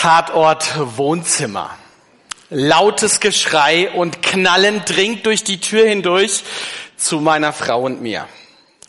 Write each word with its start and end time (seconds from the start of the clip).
Tatort 0.00 0.96
Wohnzimmer. 0.96 1.76
Lautes 2.48 3.20
Geschrei 3.20 3.90
und 3.90 4.22
Knallen 4.22 4.82
dringt 4.86 5.26
durch 5.26 5.44
die 5.44 5.60
Tür 5.60 5.86
hindurch 5.86 6.42
zu 6.96 7.20
meiner 7.20 7.52
Frau 7.52 7.82
und 7.82 8.00
mir. 8.00 8.26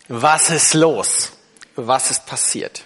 Was 0.08 0.50
ist 0.50 0.74
los? 0.74 1.34
Was 1.76 2.12
ist 2.12 2.28
passiert? 2.28 2.86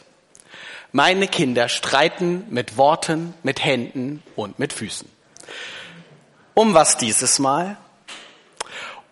Meine 0.91 1.27
Kinder 1.27 1.69
streiten 1.69 2.47
mit 2.49 2.77
Worten, 2.77 3.35
mit 3.43 3.63
Händen 3.63 4.23
und 4.35 4.57
mit 4.57 4.73
Füßen. 4.73 5.07
Um 6.55 6.73
was 6.73 6.97
dieses 6.97 7.37
Mal? 7.37 7.77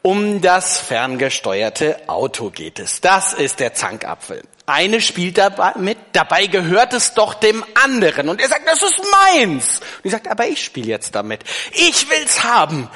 Um 0.01 0.41
das 0.41 0.79
ferngesteuerte 0.79 2.09
Auto 2.09 2.49
geht 2.49 2.79
es. 2.79 2.99
Das 2.99 3.33
ist 3.33 3.59
der 3.59 3.75
Zankapfel. 3.75 4.41
Eine 4.65 5.01
spielt 5.01 5.37
dabei 5.37 5.73
mit, 5.75 5.97
dabei 6.13 6.47
gehört 6.47 6.93
es 6.93 7.13
doch 7.13 7.33
dem 7.33 7.65
anderen. 7.83 8.29
Und 8.29 8.39
er 8.39 8.47
sagt, 8.47 8.67
das 8.67 8.81
ist 8.81 9.01
meins. 9.33 9.79
Und 9.79 10.05
die 10.05 10.09
sagt, 10.09 10.29
aber 10.29 10.47
ich 10.47 10.63
spiele 10.63 10.87
jetzt 10.87 11.15
damit. 11.15 11.43
Ich 11.73 12.09
will's 12.09 12.43
haben. 12.43 12.89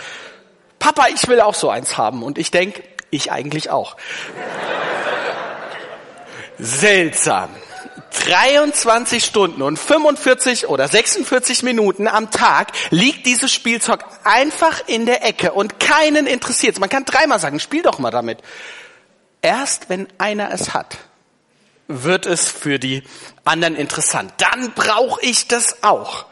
Papa, 0.80 1.08
ich 1.14 1.28
will 1.28 1.42
auch 1.42 1.56
so 1.56 1.70
eins 1.70 1.98
haben. 1.98 2.24
Und 2.24 2.38
ich 2.38 2.52
denk, 2.52 2.82
ich 3.10 3.34
eigentlich 3.34 3.70
auch. 3.70 3.98
Seltsam. 6.58 7.50
23 8.26 9.24
Stunden 9.24 9.62
und 9.62 9.78
45 9.78 10.68
oder 10.68 10.88
46 10.88 11.64
Minuten 11.64 12.08
am 12.08 12.32
Tag 12.32 12.72
liegt 12.90 13.26
dieses 13.26 13.52
Spielzeug 13.52 14.04
einfach 14.24 14.88
in 14.88 15.06
der 15.06 15.26
Ecke 15.26 15.52
und 15.52 15.80
keinen 15.80 16.28
interessiert. 16.28 16.80
Man 16.80 16.90
kann 16.90 17.06
dreimal 17.06 17.40
sagen, 17.40 17.60
spiel 17.60 17.84
doch 17.84 18.00
mal 18.00 18.12
damit. 18.12 18.40
Erst 19.42 19.90
wenn 19.90 20.08
einer 20.18 20.52
es 20.52 20.74
hat, 20.74 20.98
wird 21.88 22.26
es 22.26 22.50
für 22.50 22.80
die 22.80 23.04
anderen 23.46 23.76
interessant. 23.76 24.34
Dann 24.38 24.74
brauche 24.74 25.22
ich 25.22 25.48
das 25.48 25.84
auch. 25.84 26.26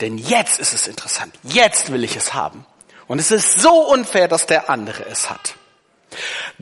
Denn 0.00 0.18
jetzt 0.18 0.60
ist 0.60 0.72
es 0.74 0.86
interessant. 0.86 1.34
Jetzt 1.42 1.92
will 1.92 2.04
ich 2.04 2.16
es 2.16 2.34
haben. 2.34 2.66
Und 3.06 3.18
es 3.18 3.30
ist 3.30 3.60
so 3.60 3.70
unfair, 3.70 4.28
dass 4.28 4.46
der 4.46 4.70
andere 4.70 5.06
es 5.06 5.30
hat. 5.30 5.54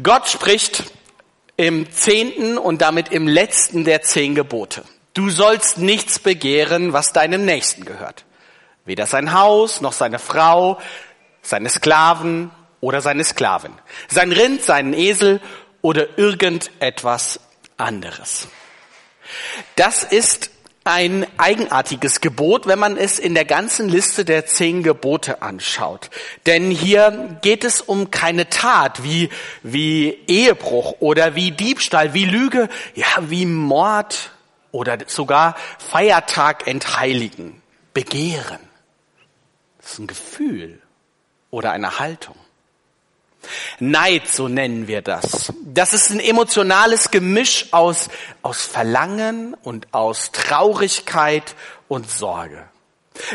Gott 0.03 0.29
spricht 0.29 0.85
im 1.57 1.91
zehnten 1.91 2.59
und 2.59 2.83
damit 2.83 3.11
im 3.11 3.27
letzten 3.27 3.85
der 3.85 4.03
zehn 4.03 4.35
Gebote. 4.35 4.85
Du 5.15 5.31
sollst 5.31 5.79
nichts 5.79 6.19
begehren, 6.19 6.93
was 6.93 7.13
deinem 7.13 7.45
Nächsten 7.45 7.85
gehört. 7.85 8.25
Weder 8.85 9.07
sein 9.07 9.33
Haus, 9.33 9.81
noch 9.81 9.93
seine 9.93 10.19
Frau, 10.19 10.79
seine 11.43 11.71
Sklaven 11.71 12.51
oder 12.81 13.01
seine 13.01 13.25
Sklavin. 13.25 13.73
Sein 14.09 14.33
Rind, 14.33 14.63
seinen 14.63 14.93
Esel 14.93 15.41
oder 15.81 16.19
irgendetwas 16.19 17.41
anderes. 17.77 18.49
Das 19.75 20.03
ist 20.05 20.51
ein 20.87 21.27
eigenartiges 21.37 22.21
Gebot, 22.21 22.69
wenn 22.69 22.79
man 22.79 22.97
es 22.97 23.19
in 23.19 23.35
der 23.35 23.45
ganzen 23.45 23.89
Liste 23.89 24.25
der 24.25 24.47
zehn 24.47 24.85
Gebote 24.85 25.43
anschaut. 25.43 26.11
Denn 26.47 26.71
hier 26.71 27.39
geht 27.43 27.65
es 27.65 27.81
um 27.81 28.13
keine 28.13 28.49
Tat 28.49 29.03
wie, 29.03 29.29
wie 29.65 30.17
Ehebruch 30.29 30.95
oder 31.01 31.35
wie 31.35 31.51
Diebstahl, 31.51 32.15
wie 32.15 32.25
Lüge, 32.25 32.69
ja, 32.95 33.07
wie 33.19 33.47
Mord 33.47 34.31
oder 34.71 34.99
sogar 35.09 35.57
Feiertag 35.79 36.69
entheiligen, 36.69 37.61
begehren. 37.93 38.61
Das 39.81 39.95
ist 39.95 39.99
ein 39.99 40.07
Gefühl 40.07 40.81
oder 41.51 41.73
eine 41.73 41.99
Haltung. 41.99 42.37
Neid, 43.79 44.29
so 44.29 44.49
nennen 44.49 44.89
wir 44.89 45.03
das. 45.03 45.53
Das 45.65 45.95
ist 45.95 46.11
ein 46.11 46.21
emotionales 46.21 47.11
Gemisch 47.11 47.69
aus, 47.73 48.09
aus 48.43 48.63
Verlangen 48.63 49.55
und 49.55 49.93
aus 49.93 50.33
Traurigkeit 50.33 51.55
und 51.89 52.11
Sorge. 52.11 52.65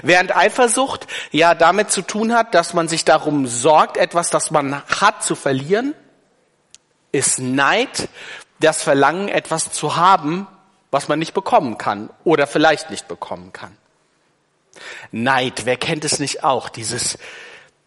Während 0.03 0.35
Eifersucht 0.35 1.07
ja 1.31 1.55
damit 1.55 1.91
zu 1.91 2.01
tun 2.01 2.33
hat, 2.33 2.53
dass 2.53 2.73
man 2.73 2.87
sich 2.87 3.05
darum 3.05 3.47
sorgt, 3.47 3.97
etwas, 3.97 4.29
das 4.29 4.51
man 4.51 4.83
hat, 4.83 5.23
zu 5.23 5.35
verlieren, 5.35 5.95
ist 7.11 7.39
Neid 7.39 8.09
das 8.59 8.83
Verlangen, 8.83 9.27
etwas 9.27 9.71
zu 9.71 9.95
haben, 9.95 10.47
was 10.91 11.07
man 11.07 11.19
nicht 11.19 11.33
bekommen 11.33 11.77
kann 11.77 12.09
oder 12.23 12.47
vielleicht 12.47 12.89
nicht 12.89 13.07
bekommen 13.07 13.53
kann. 13.53 13.75
Neid, 15.11 15.65
wer 15.65 15.77
kennt 15.77 16.05
es 16.05 16.19
nicht 16.19 16.43
auch? 16.43 16.69
Dieses, 16.69 17.17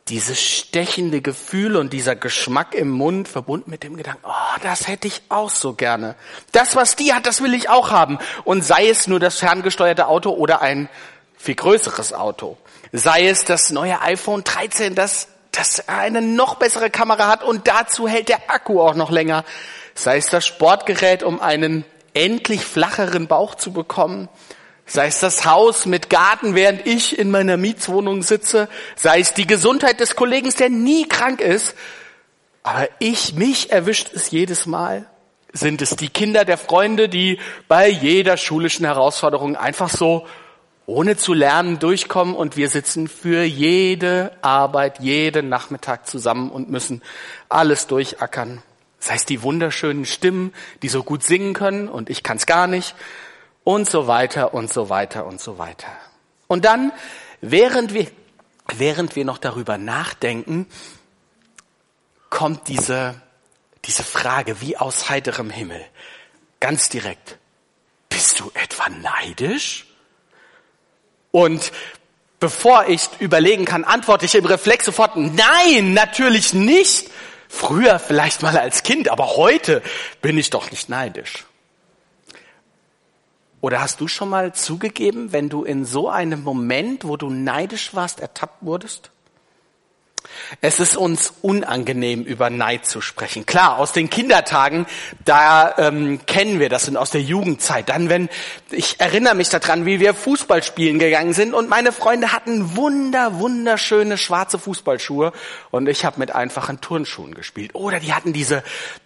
dieses 0.09 0.41
stechende 0.41 1.23
Gefühl 1.23 1.77
und 1.77 1.93
dieser 1.93 2.15
Geschmack 2.15 2.75
im 2.75 2.91
Mund 2.91 3.27
verbunden 3.27 3.71
mit 3.71 3.83
dem 3.83 3.97
Gedanken, 3.97 4.25
oh, 4.25 4.59
das 4.63 4.87
hätte 4.87 5.09
ich 5.09 5.23
auch 5.31 5.49
so 5.49 5.73
gerne. 5.73 6.15
Das, 6.53 6.77
was 6.77 6.95
die 6.95 7.15
hat, 7.15 7.27
das 7.27 7.43
will 7.43 7.55
ich 7.55 7.71
auch 7.71 7.91
haben. 7.91 8.19
Und 8.45 8.65
sei 8.65 8.89
es 8.89 9.07
nur 9.07 9.19
das 9.19 9.39
ferngesteuerte 9.39 10.07
Auto 10.07 10.31
oder 10.31 10.61
ein 10.61 10.91
viel 11.39 11.55
größeres 11.55 12.13
Auto. 12.13 12.59
Sei 12.93 13.29
es 13.29 13.45
das 13.45 13.71
neue 13.71 14.01
iPhone 14.03 14.45
13, 14.45 14.95
das, 14.95 15.29
das 15.53 15.89
eine 15.89 16.21
noch 16.21 16.57
bessere 16.57 16.91
Kamera 16.91 17.27
hat 17.27 17.43
und 17.43 17.67
dazu 17.67 18.07
hält 18.07 18.29
der 18.29 18.51
Akku 18.51 18.83
auch 18.83 18.95
noch 18.95 19.11
länger. 19.11 19.45
Sei 19.95 20.19
es 20.19 20.27
das 20.27 20.47
Sportgerät, 20.47 21.23
um 21.23 21.41
einen 21.41 21.85
endlich 22.13 22.65
flacheren 22.65 23.27
Bauch 23.27 23.55
zu 23.55 23.73
bekommen 23.73 24.29
sei 24.87 25.07
es 25.07 25.21
das 25.21 25.45
Haus 25.45 25.87
mit 25.87 26.11
Garten, 26.11 26.55
während 26.55 26.87
ich 26.87 27.19
in 27.19 27.31
meiner 27.31 27.57
Mietswohnung 27.57 28.23
sitze, 28.23 28.69
sei 28.97 29.21
es 29.21 29.35
die 29.35 29.47
Gesundheit 29.47 30.01
des 30.01 30.17
Kollegen, 30.17 30.53
der 30.59 30.69
nie 30.69 31.09
krank 31.09 31.41
ist, 31.41 31.75
aber 32.63 32.89
ich, 32.99 33.35
mich 33.35 33.71
erwischt 33.71 34.11
es 34.15 34.31
jedes 34.31 34.67
Mal. 34.67 35.07
Sind 35.53 35.83
es 35.83 35.97
die 35.97 36.09
Kinder 36.09 36.45
der 36.45 36.59
Freunde, 36.59 37.09
die 37.09 37.39
bei 37.69 37.89
jeder 37.89 38.37
schulischen 38.37 38.87
Herausforderung 38.87 39.55
einfach 39.55 39.89
so 39.89 40.27
ohne 40.87 41.17
zu 41.17 41.33
lernen 41.33 41.79
durchkommen 41.79 42.35
und 42.35 42.57
wir 42.57 42.69
sitzen 42.69 43.09
für 43.09 43.43
jede 43.45 44.33
Arbeit, 44.43 45.01
jeden 45.01 45.49
Nachmittag 45.49 46.07
zusammen 46.07 46.51
und 46.51 46.71
müssen 46.71 47.03
alles 47.49 47.87
durchackern. 47.87 48.63
Sei 48.99 49.15
es 49.15 49.27
die 49.27 49.43
wunderschönen 49.43 50.07
Stimmen, 50.07 50.53
die 50.83 50.89
so 50.89 51.03
gut 51.03 51.23
singen 51.23 51.53
können 51.53 51.89
und 51.89 52.11
ich 52.11 52.23
kann 52.23 52.39
es 52.39 52.47
gar 52.47 52.67
nicht 52.67 52.95
und 53.65 53.89
so 53.89 54.07
weiter 54.07 54.55
und 54.55 54.73
so 54.73 54.89
weiter 54.89 55.27
und 55.27 55.41
so 55.41 55.59
weiter. 55.59 55.89
Und 56.47 56.65
dann, 56.65 56.93
während 57.41 57.95
wir, 57.95 58.07
während 58.77 59.17
wir 59.17 59.25
noch 59.25 59.39
darüber 59.39 59.79
nachdenken, 59.79 60.67
kommt 62.31 62.69
diese, 62.69 63.21
diese 63.87 64.03
Frage 64.03 64.61
wie 64.61 64.77
aus 64.77 65.09
heiterem 65.09 65.51
Himmel. 65.51 65.85
Ganz 66.61 66.89
direkt. 66.89 67.39
Bist 68.09 68.41
du 68.41 68.51
etwa 68.55 68.89
neidisch? 68.89 69.87
Und 71.31 71.73
bevor 72.39 72.87
ich 72.89 73.09
überlegen 73.19 73.65
kann, 73.65 73.85
antworte 73.85 74.27
ich 74.27 74.35
im 74.35 74.45
Reflex 74.45 74.85
sofort, 74.85 75.17
nein, 75.17 75.95
natürlich 75.95 76.53
nicht. 76.53 77.11
Früher 77.49 77.99
vielleicht 77.99 78.43
mal 78.43 78.57
als 78.59 78.83
Kind, 78.83 79.09
aber 79.09 79.37
heute 79.37 79.83
bin 80.21 80.37
ich 80.39 80.51
doch 80.51 80.71
nicht 80.71 80.89
neidisch. 80.89 81.45
Oder 83.65 83.81
hast 83.81 84.03
du 84.03 84.09
schon 84.09 84.29
mal 84.29 84.53
zugegeben, 84.53 85.33
wenn 85.33 85.49
du 85.49 85.65
in 85.65 85.87
so 85.87 86.11
einem 86.11 86.43
Moment, 86.43 87.07
wo 87.07 87.17
du 87.17 87.31
neidisch 87.31 87.95
warst, 87.95 88.21
ertappt 88.21 88.59
wurdest? 88.61 89.11
Es 90.61 90.81
ist 90.81 90.99
uns 90.99 91.33
unangenehm, 91.41 92.25
über 92.25 92.51
Neid 92.51 92.85
zu 92.85 93.01
sprechen. 93.01 93.47
Klar, 93.47 93.79
aus 93.79 93.93
den 93.93 94.11
Kindertagen, 94.11 94.85
da 95.25 95.79
ähm, 95.79 96.21
kennen 96.27 96.61
wir 96.61 96.69
das 96.69 96.91
und 96.91 96.99
aus 96.99 97.11
der 97.11 97.23
Jugendzeit. 97.23 97.89
Dann, 97.89 98.11
wenn 98.11 98.29
ich 98.71 99.01
erinnere 99.01 99.35
mich 99.35 99.49
daran, 99.49 99.87
wie 99.87 99.99
wir 99.99 100.13
Fußball 100.13 100.63
spielen 100.63 100.99
gegangen 100.99 101.33
sind 101.33 101.55
und 101.55 101.71
meine 101.71 101.93
Freunde 101.93 102.33
hatten 102.35 102.77
wunder, 102.77 103.39
wunderschöne 103.39 104.19
schwarze 104.19 104.59
Fußballschuhe 104.59 105.33
und 105.71 105.89
ich 105.89 106.05
habe 106.05 106.19
mit 106.19 106.35
einfachen 106.35 106.83
Turnschuhen 106.83 107.35
gespielt. 107.35 107.75
Oder 107.75 107.99
die 107.99 108.13
hatten 108.13 108.35
diese 108.35 108.63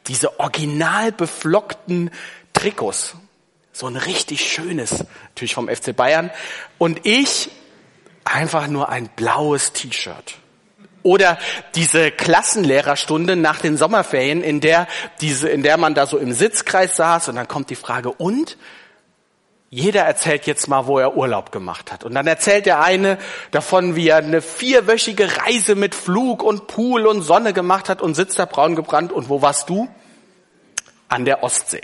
diese 0.09 0.41
original 0.41 1.13
beflockten 1.13 2.11
Trikots 2.55 3.15
so 3.79 3.87
ein 3.87 3.97
richtig 3.97 4.51
schönes, 4.51 5.05
natürlich 5.29 5.55
vom 5.55 5.69
FC 5.69 5.95
Bayern. 5.95 6.31
Und 6.79 7.07
ich 7.07 7.51
einfach 8.25 8.67
nur 8.67 8.89
ein 8.89 9.09
blaues 9.15 9.73
T-Shirt. 9.73 10.35
Oder 11.05 11.39
diese 11.75 12.11
Klassenlehrerstunde 12.11 13.37
nach 13.37 13.61
den 13.61 13.77
Sommerferien, 13.77 14.43
in 14.43 14.61
der 14.61 14.89
diese, 15.21 15.49
in 15.49 15.63
der 15.63 15.77
man 15.77 15.95
da 15.95 16.07
so 16.07 16.19
im 16.19 16.33
Sitzkreis 16.33 16.97
saß 16.97 17.29
und 17.29 17.37
dann 17.37 17.49
kommt 17.49 17.71
die 17.71 17.77
Frage, 17.77 18.11
und? 18.11 18.59
Jeder 19.71 20.03
erzählt 20.03 20.47
jetzt 20.47 20.67
mal, 20.67 20.87
wo 20.87 20.99
er 20.99 21.15
Urlaub 21.15 21.53
gemacht 21.53 21.93
hat. 21.93 22.03
Und 22.03 22.15
dann 22.15 22.27
erzählt 22.27 22.65
der 22.65 22.81
eine 22.81 23.19
davon, 23.51 23.97
wie 23.97 24.09
er 24.09 24.17
eine 24.17 24.41
vierwöchige 24.41 25.29
Reise 25.45 25.75
mit 25.75 25.95
Flug 25.95 26.43
und 26.43 26.69
Pool 26.69 27.07
und 27.07 27.21
Sonne 27.21 27.53
gemacht 27.53 27.91
hat 27.91 28.01
und 28.01 28.15
sitzt 28.15 28.39
da 28.39 28.47
braun 28.47 28.77
gebrannt. 28.77 29.13
Und 29.13 29.29
wo 29.29 29.43
warst 29.43 29.69
du? 29.69 29.87
An 31.09 31.27
der 31.27 31.43
Ostsee. 31.43 31.83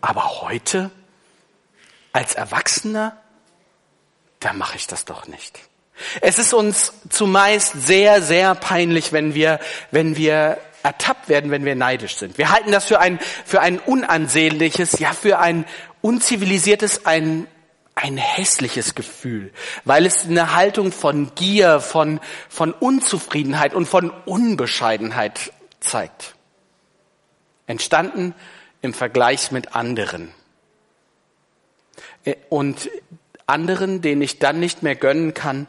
Aber 0.00 0.42
heute, 0.42 0.90
als 2.12 2.34
Erwachsener, 2.34 3.16
da 4.40 4.52
mache 4.52 4.76
ich 4.76 4.86
das 4.86 5.04
doch 5.04 5.26
nicht. 5.26 5.58
Es 6.20 6.38
ist 6.38 6.54
uns 6.54 6.92
zumeist 7.08 7.72
sehr, 7.86 8.22
sehr 8.22 8.54
peinlich, 8.54 9.12
wenn 9.12 9.34
wir, 9.34 9.58
wenn 9.90 10.16
wir 10.16 10.58
ertappt 10.82 11.28
werden, 11.28 11.50
wenn 11.50 11.64
wir 11.64 11.74
neidisch 11.74 12.16
sind. 12.16 12.38
Wir 12.38 12.50
halten 12.50 12.70
das 12.70 12.84
für 12.84 13.00
ein, 13.00 13.18
für 13.44 13.60
ein 13.60 13.78
unansehnliches, 13.78 15.00
ja, 15.00 15.12
für 15.12 15.38
ein 15.38 15.64
unzivilisiertes, 16.00 17.04
ein, 17.04 17.48
ein 17.96 18.16
hässliches 18.16 18.94
Gefühl, 18.94 19.52
weil 19.84 20.06
es 20.06 20.24
eine 20.24 20.54
Haltung 20.54 20.92
von 20.92 21.34
Gier, 21.34 21.80
von, 21.80 22.20
von 22.48 22.72
Unzufriedenheit 22.72 23.74
und 23.74 23.86
von 23.86 24.10
Unbescheidenheit 24.24 25.52
zeigt. 25.80 26.36
Entstanden 27.66 28.34
im 28.82 28.94
Vergleich 28.94 29.50
mit 29.50 29.74
anderen. 29.74 30.32
Äh, 32.24 32.36
und 32.48 32.90
anderen, 33.46 34.02
denen 34.02 34.22
ich 34.22 34.38
dann 34.38 34.60
nicht 34.60 34.82
mehr 34.82 34.94
gönnen 34.94 35.34
kann, 35.34 35.66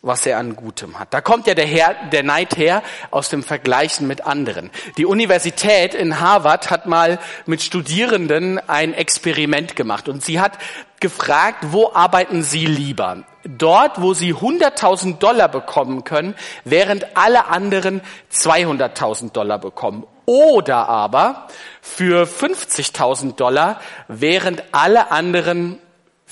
was 0.00 0.24
er 0.26 0.38
an 0.38 0.54
Gutem 0.54 0.98
hat. 0.98 1.12
Da 1.12 1.20
kommt 1.20 1.46
ja 1.46 1.54
der, 1.54 1.66
her, 1.66 1.94
der 2.12 2.22
Neid 2.22 2.56
her 2.56 2.82
aus 3.10 3.28
dem 3.30 3.42
Vergleichen 3.42 4.06
mit 4.06 4.26
anderen. 4.26 4.70
Die 4.96 5.06
Universität 5.06 5.92
in 5.92 6.20
Harvard 6.20 6.70
hat 6.70 6.86
mal 6.86 7.18
mit 7.46 7.62
Studierenden 7.62 8.58
ein 8.68 8.94
Experiment 8.94 9.74
gemacht 9.74 10.08
und 10.08 10.24
sie 10.24 10.40
hat 10.40 10.58
gefragt, 11.00 11.58
wo 11.72 11.92
arbeiten 11.92 12.42
sie 12.42 12.66
lieber? 12.66 13.24
Dort, 13.44 14.00
wo 14.00 14.14
sie 14.14 14.34
100.000 14.34 15.18
Dollar 15.18 15.48
bekommen 15.48 16.04
können, 16.04 16.34
während 16.64 17.16
alle 17.16 17.46
anderen 17.46 18.00
200.000 18.32 19.32
Dollar 19.32 19.58
bekommen. 19.58 20.06
Oder 20.28 20.90
aber 20.90 21.48
für 21.80 22.26
50.000 22.26 23.36
Dollar, 23.36 23.80
während 24.08 24.62
alle 24.72 25.10
anderen 25.10 25.78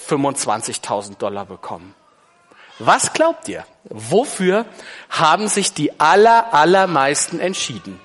25.000 0.06 1.16
Dollar 1.16 1.46
bekommen. 1.46 1.94
Was 2.78 3.14
glaubt 3.14 3.48
ihr? 3.48 3.64
Wofür 3.84 4.66
haben 5.08 5.48
sich 5.48 5.72
die 5.72 5.98
aller, 5.98 6.52
allermeisten 6.52 7.40
entschieden? 7.40 7.98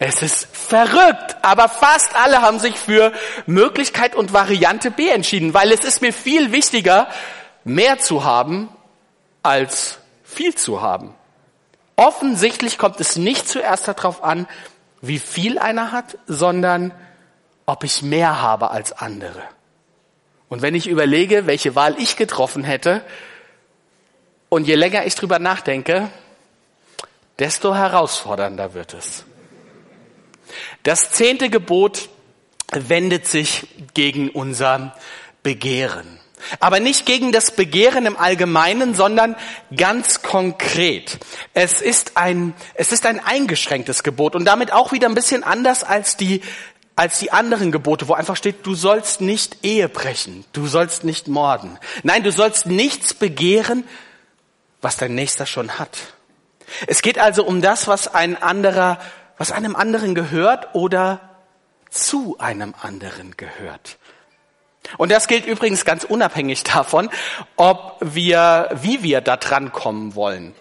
Es 0.00 0.20
ist 0.20 0.48
verrückt, 0.50 1.36
aber 1.42 1.68
fast 1.68 2.16
alle 2.16 2.42
haben 2.42 2.58
sich 2.58 2.74
für 2.74 3.12
Möglichkeit 3.46 4.16
und 4.16 4.32
Variante 4.32 4.90
B 4.90 5.10
entschieden, 5.10 5.54
weil 5.54 5.70
es 5.70 5.84
ist 5.84 6.02
mir 6.02 6.12
viel 6.12 6.50
wichtiger, 6.50 7.06
mehr 7.62 8.00
zu 8.00 8.24
haben, 8.24 8.68
als 9.44 9.98
viel 10.24 10.56
zu 10.56 10.82
haben. 10.82 11.14
Offensichtlich 12.02 12.78
kommt 12.78 13.00
es 13.00 13.14
nicht 13.14 13.48
zuerst 13.48 13.86
darauf 13.86 14.24
an, 14.24 14.48
wie 15.02 15.20
viel 15.20 15.56
einer 15.60 15.92
hat, 15.92 16.18
sondern 16.26 16.92
ob 17.64 17.84
ich 17.84 18.02
mehr 18.02 18.42
habe 18.42 18.72
als 18.72 18.90
andere. 18.92 19.40
Und 20.48 20.62
wenn 20.62 20.74
ich 20.74 20.88
überlege, 20.88 21.46
welche 21.46 21.76
Wahl 21.76 21.94
ich 21.98 22.16
getroffen 22.16 22.64
hätte, 22.64 23.04
und 24.48 24.66
je 24.66 24.74
länger 24.74 25.06
ich 25.06 25.14
drüber 25.14 25.38
nachdenke, 25.38 26.10
desto 27.38 27.72
herausfordernder 27.72 28.74
wird 28.74 28.94
es. 28.94 29.24
Das 30.82 31.12
zehnte 31.12 31.50
Gebot 31.50 32.08
wendet 32.72 33.28
sich 33.28 33.68
gegen 33.94 34.28
unser 34.28 34.96
Begehren. 35.44 36.18
Aber 36.60 36.80
nicht 36.80 37.06
gegen 37.06 37.32
das 37.32 37.50
Begehren 37.50 38.06
im 38.06 38.16
Allgemeinen, 38.16 38.94
sondern 38.94 39.36
ganz 39.76 40.22
konkret. 40.22 41.18
Es 41.54 41.80
ist 41.80 42.16
ein, 42.16 42.54
es 42.74 42.92
ist 42.92 43.06
ein 43.06 43.20
eingeschränktes 43.20 44.02
Gebot 44.02 44.34
und 44.34 44.44
damit 44.44 44.72
auch 44.72 44.92
wieder 44.92 45.08
ein 45.08 45.14
bisschen 45.14 45.44
anders 45.44 45.84
als 45.84 46.16
die, 46.16 46.42
als 46.96 47.18
die 47.18 47.32
anderen 47.32 47.72
Gebote, 47.72 48.08
wo 48.08 48.14
einfach 48.14 48.36
steht, 48.36 48.66
du 48.66 48.74
sollst 48.74 49.20
nicht 49.20 49.64
Ehe 49.64 49.88
brechen, 49.88 50.44
du 50.52 50.66
sollst 50.66 51.04
nicht 51.04 51.28
morden. 51.28 51.78
Nein, 52.02 52.22
du 52.22 52.32
sollst 52.32 52.66
nichts 52.66 53.14
begehren, 53.14 53.84
was 54.80 54.96
dein 54.96 55.14
Nächster 55.14 55.46
schon 55.46 55.78
hat. 55.78 55.98
Es 56.86 57.02
geht 57.02 57.18
also 57.18 57.44
um 57.44 57.62
das, 57.62 57.86
was 57.86 58.08
ein 58.08 58.40
anderer, 58.40 58.98
was 59.38 59.52
einem 59.52 59.76
anderen 59.76 60.14
gehört 60.14 60.74
oder 60.74 61.20
zu 61.90 62.36
einem 62.38 62.74
anderen 62.80 63.36
gehört. 63.36 63.98
Und 64.98 65.10
das 65.10 65.28
gilt 65.28 65.46
übrigens 65.46 65.84
ganz 65.84 66.04
unabhängig 66.04 66.64
davon, 66.64 67.08
ob 67.56 67.96
wir, 68.00 68.70
wie 68.82 69.02
wir 69.02 69.20
da 69.20 69.36
dran 69.36 69.72
kommen 69.72 70.14
wollen. 70.14 70.54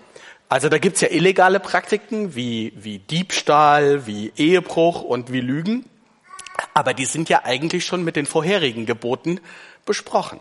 Also 0.50 0.68
da 0.68 0.80
gibt's 0.80 1.02
ja 1.02 1.10
illegale 1.10 1.60
Praktiken 1.60 2.36
wie, 2.36 2.74
wie 2.76 3.00
Diebstahl, 3.00 4.06
wie 4.06 4.34
Ehebruch 4.36 5.02
und 5.02 5.32
wie 5.32 5.42
Lügen. 5.42 5.86
Aber 6.74 6.94
die 6.94 7.06
sind 7.06 7.30
ja 7.30 7.42
eigentlich 7.46 7.86
schon 7.86 8.04
mit 8.04 8.16
den 8.16 8.26
vorherigen 8.26 8.86
Geboten 8.86 9.40
besprochen. 9.86 10.40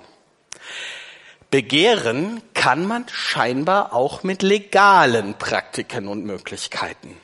Begehren 1.51 2.43
kann 2.55 2.87
man 2.87 3.07
scheinbar 3.09 3.93
auch 3.93 4.23
mit 4.23 4.43
legalen 4.43 5.35
Praktiken 5.35 6.07
und 6.07 6.25
Möglichkeiten. 6.25 7.17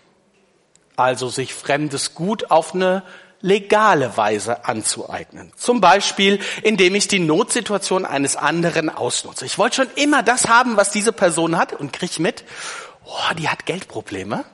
Also 0.96 1.28
sich 1.28 1.54
fremdes 1.54 2.14
Gut 2.14 2.50
auf 2.50 2.74
eine 2.74 3.02
legale 3.46 4.16
Weise 4.16 4.64
anzueignen. 4.64 5.52
Zum 5.56 5.80
Beispiel, 5.80 6.40
indem 6.62 6.94
ich 6.96 7.06
die 7.06 7.20
Notsituation 7.20 8.04
eines 8.04 8.36
anderen 8.36 8.90
ausnutze. 8.90 9.46
Ich 9.46 9.56
wollte 9.56 9.76
schon 9.76 9.90
immer 9.94 10.22
das 10.22 10.48
haben, 10.48 10.76
was 10.76 10.90
diese 10.90 11.12
Person 11.12 11.56
hat 11.56 11.72
und 11.72 11.92
krieg 11.92 12.18
mit, 12.18 12.44
oh, 13.04 13.34
die 13.38 13.48
hat 13.48 13.64
Geldprobleme. 13.64 14.44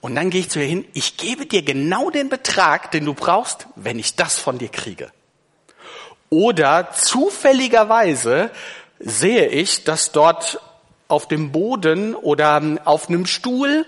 Und 0.00 0.16
dann 0.16 0.30
gehe 0.30 0.40
ich 0.40 0.50
zu 0.50 0.60
ihr 0.60 0.66
hin, 0.66 0.84
ich 0.92 1.16
gebe 1.16 1.46
dir 1.46 1.62
genau 1.62 2.10
den 2.10 2.28
Betrag, 2.28 2.90
den 2.90 3.04
du 3.04 3.14
brauchst, 3.14 3.68
wenn 3.76 3.98
ich 3.98 4.16
das 4.16 4.38
von 4.38 4.58
dir 4.58 4.68
kriege. 4.68 5.10
Oder 6.28 6.90
zufälligerweise 6.92 8.50
sehe 8.98 9.46
ich, 9.46 9.84
dass 9.84 10.10
dort 10.10 10.60
auf 11.08 11.28
dem 11.28 11.52
Boden 11.52 12.16
oder 12.16 12.60
auf 12.84 13.08
einem 13.08 13.26
Stuhl 13.26 13.86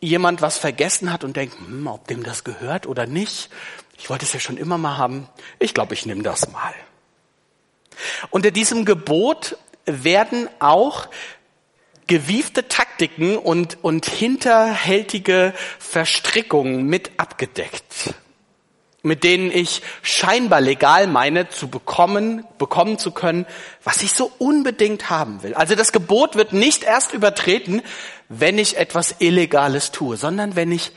jemand 0.00 0.42
was 0.42 0.58
vergessen 0.58 1.12
hat 1.12 1.24
und 1.24 1.36
denkt, 1.36 1.58
hm, 1.58 1.86
ob 1.86 2.06
dem 2.06 2.22
das 2.22 2.44
gehört 2.44 2.86
oder 2.86 3.06
nicht. 3.06 3.50
Ich 3.98 4.10
wollte 4.10 4.24
es 4.24 4.32
ja 4.32 4.40
schon 4.40 4.56
immer 4.56 4.78
mal 4.78 4.96
haben. 4.96 5.28
Ich 5.58 5.74
glaube, 5.74 5.94
ich 5.94 6.06
nehme 6.06 6.22
das 6.22 6.50
mal. 6.52 6.74
Unter 8.30 8.50
diesem 8.50 8.84
Gebot 8.84 9.56
werden 9.84 10.48
auch 10.60 11.08
gewiefte 12.06 12.68
Taktiken 12.68 13.36
und, 13.36 13.82
und 13.82 14.06
hinterhältige 14.06 15.52
Verstrickungen 15.78 16.84
mit 16.84 17.12
abgedeckt 17.18 18.14
mit 19.02 19.22
denen 19.22 19.50
ich 19.52 19.82
scheinbar 20.02 20.60
legal 20.60 21.06
meine, 21.06 21.48
zu 21.48 21.68
bekommen, 21.68 22.44
bekommen 22.58 22.98
zu 22.98 23.12
können, 23.12 23.46
was 23.84 24.02
ich 24.02 24.12
so 24.12 24.30
unbedingt 24.38 25.08
haben 25.08 25.42
will. 25.42 25.54
Also 25.54 25.76
das 25.76 25.92
Gebot 25.92 26.34
wird 26.34 26.52
nicht 26.52 26.82
erst 26.82 27.12
übertreten, 27.12 27.82
wenn 28.28 28.58
ich 28.58 28.76
etwas 28.76 29.16
Illegales 29.18 29.90
tue, 29.92 30.16
sondern 30.16 30.56
wenn 30.56 30.72
ich 30.72 30.92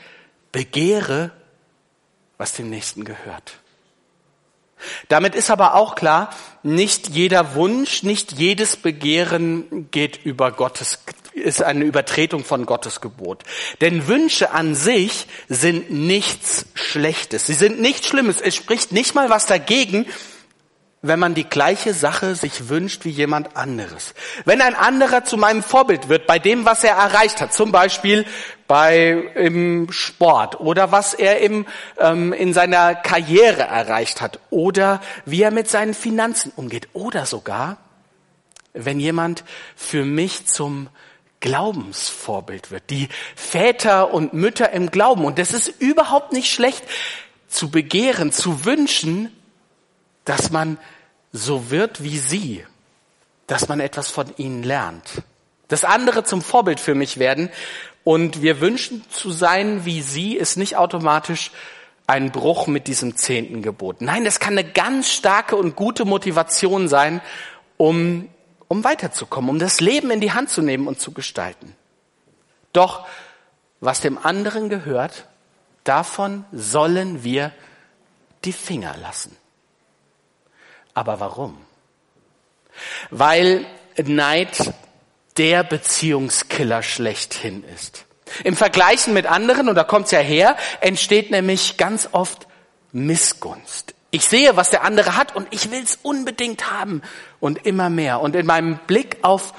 begehre, 0.52 1.30
was 2.36 2.52
dem 2.52 2.70
Nächsten 2.70 3.04
gehört. 3.04 3.54
Damit 5.08 5.34
ist 5.34 5.50
aber 5.50 5.74
auch 5.74 5.94
klar, 5.94 6.30
nicht 6.62 7.08
jeder 7.08 7.54
Wunsch, 7.54 8.02
nicht 8.02 8.32
jedes 8.32 8.76
Begehren 8.76 9.88
geht 9.90 10.24
über 10.24 10.50
Gottes 10.50 10.98
ist 11.34 11.62
eine 11.62 11.84
Übertretung 11.84 12.44
von 12.44 12.66
Gottes 12.66 13.00
Gebot. 13.00 13.42
Denn 13.80 14.06
Wünsche 14.06 14.52
an 14.52 14.74
sich 14.74 15.26
sind 15.48 15.90
nichts 15.90 16.66
Schlechtes. 16.74 17.46
Sie 17.46 17.54
sind 17.54 17.80
nichts 17.80 18.06
Schlimmes. 18.08 18.40
Es 18.40 18.54
spricht 18.54 18.92
nicht 18.92 19.14
mal 19.14 19.30
was 19.30 19.46
dagegen, 19.46 20.06
wenn 21.02 21.18
man 21.18 21.34
die 21.34 21.48
gleiche 21.48 21.94
Sache 21.94 22.36
sich 22.36 22.68
wünscht 22.68 23.04
wie 23.04 23.10
jemand 23.10 23.56
anderes. 23.56 24.14
Wenn 24.44 24.60
ein 24.60 24.76
anderer 24.76 25.24
zu 25.24 25.36
meinem 25.36 25.64
Vorbild 25.64 26.08
wird 26.08 26.28
bei 26.28 26.38
dem, 26.38 26.64
was 26.64 26.84
er 26.84 26.94
erreicht 26.94 27.40
hat, 27.40 27.52
zum 27.52 27.72
Beispiel 27.72 28.24
bei 28.68 29.10
im 29.34 29.90
Sport 29.90 30.60
oder 30.60 30.92
was 30.92 31.12
er 31.12 31.40
im, 31.40 31.66
ähm, 31.98 32.32
in 32.32 32.54
seiner 32.54 32.94
Karriere 32.94 33.62
erreicht 33.62 34.20
hat 34.20 34.38
oder 34.50 35.02
wie 35.26 35.42
er 35.42 35.50
mit 35.50 35.68
seinen 35.68 35.92
Finanzen 35.92 36.52
umgeht 36.54 36.88
oder 36.92 37.26
sogar, 37.26 37.78
wenn 38.72 39.00
jemand 39.00 39.42
für 39.74 40.04
mich 40.04 40.46
zum 40.46 40.88
Glaubensvorbild 41.40 42.70
wird, 42.70 42.90
die 42.90 43.08
Väter 43.34 44.14
und 44.14 44.34
Mütter 44.34 44.70
im 44.70 44.92
Glauben. 44.92 45.24
Und 45.24 45.40
das 45.40 45.52
ist 45.52 45.66
überhaupt 45.80 46.32
nicht 46.32 46.52
schlecht 46.52 46.84
zu 47.48 47.70
begehren, 47.72 48.30
zu 48.30 48.64
wünschen, 48.64 49.32
dass 50.24 50.50
man 50.50 50.78
so 51.32 51.70
wird 51.70 52.02
wie 52.02 52.18
sie, 52.18 52.64
dass 53.46 53.68
man 53.68 53.80
etwas 53.80 54.10
von 54.10 54.32
ihnen 54.36 54.62
lernt, 54.62 55.22
dass 55.68 55.84
andere 55.84 56.24
zum 56.24 56.42
Vorbild 56.42 56.80
für 56.80 56.94
mich 56.94 57.18
werden. 57.18 57.50
Und 58.04 58.42
wir 58.42 58.60
wünschen 58.60 59.04
zu 59.10 59.30
sein 59.30 59.84
wie 59.84 60.02
sie, 60.02 60.36
ist 60.36 60.56
nicht 60.56 60.76
automatisch 60.76 61.50
ein 62.06 62.32
Bruch 62.32 62.66
mit 62.66 62.88
diesem 62.88 63.16
zehnten 63.16 63.62
Gebot. 63.62 64.00
Nein, 64.00 64.24
das 64.24 64.40
kann 64.40 64.58
eine 64.58 64.68
ganz 64.68 65.10
starke 65.10 65.56
und 65.56 65.76
gute 65.76 66.04
Motivation 66.04 66.88
sein, 66.88 67.20
um 67.76 68.28
um 68.72 68.84
weiterzukommen, 68.84 69.50
um 69.50 69.58
das 69.58 69.82
Leben 69.82 70.10
in 70.10 70.20
die 70.20 70.32
Hand 70.32 70.48
zu 70.48 70.62
nehmen 70.62 70.86
und 70.86 70.98
zu 70.98 71.12
gestalten. 71.12 71.76
Doch 72.72 73.06
was 73.80 74.00
dem 74.00 74.16
anderen 74.16 74.70
gehört, 74.70 75.26
davon 75.84 76.46
sollen 76.52 77.22
wir 77.22 77.52
die 78.46 78.54
Finger 78.54 78.96
lassen. 78.96 79.36
Aber 80.94 81.20
warum? 81.20 81.58
Weil 83.10 83.66
Neid 83.96 84.72
der 85.36 85.64
Beziehungskiller 85.64 86.82
schlechthin 86.82 87.64
ist. 87.64 88.04
Im 88.44 88.56
Vergleichen 88.56 89.12
mit 89.12 89.26
anderen, 89.26 89.68
und 89.68 89.74
da 89.74 89.84
kommt's 89.84 90.10
ja 90.10 90.20
her, 90.20 90.56
entsteht 90.80 91.30
nämlich 91.30 91.76
ganz 91.76 92.08
oft 92.12 92.46
Missgunst, 92.92 93.94
Ich 94.10 94.26
sehe, 94.26 94.56
was 94.56 94.68
der 94.68 94.84
andere 94.84 95.16
hat 95.16 95.34
und 95.34 95.48
ich 95.50 95.70
will 95.70 95.82
es 95.82 95.98
unbedingt 96.02 96.70
haben 96.70 97.00
und 97.40 97.64
immer 97.64 97.88
mehr. 97.88 98.20
Und 98.20 98.36
in 98.36 98.44
meinem 98.44 98.78
Blick 98.86 99.16
auf, 99.22 99.54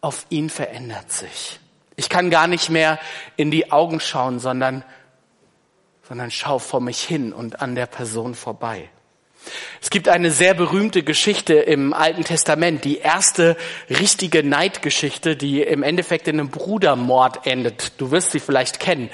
auf 0.00 0.26
ihn 0.30 0.50
verändert 0.50 1.12
sich. 1.12 1.60
Ich 1.94 2.08
kann 2.08 2.30
gar 2.30 2.48
nicht 2.48 2.70
mehr 2.70 2.98
in 3.36 3.52
die 3.52 3.70
Augen 3.70 4.00
schauen, 4.00 4.40
sondern, 4.40 4.82
sondern 6.08 6.32
schau 6.32 6.58
vor 6.58 6.80
mich 6.80 7.00
hin 7.04 7.32
und 7.32 7.60
an 7.62 7.76
der 7.76 7.86
Person 7.86 8.34
vorbei. 8.34 8.90
Es 9.80 9.90
gibt 9.90 10.08
eine 10.08 10.30
sehr 10.30 10.54
berühmte 10.54 11.02
Geschichte 11.02 11.54
im 11.54 11.92
Alten 11.92 12.24
Testament, 12.24 12.84
die 12.84 12.98
erste 12.98 13.56
richtige 13.90 14.42
Neidgeschichte, 14.42 15.36
die 15.36 15.62
im 15.62 15.82
Endeffekt 15.82 16.28
in 16.28 16.38
einem 16.38 16.50
Brudermord 16.50 17.46
endet. 17.46 18.00
Du 18.00 18.10
wirst 18.10 18.32
sie 18.32 18.40
vielleicht 18.40 18.80
kennen. 18.80 19.10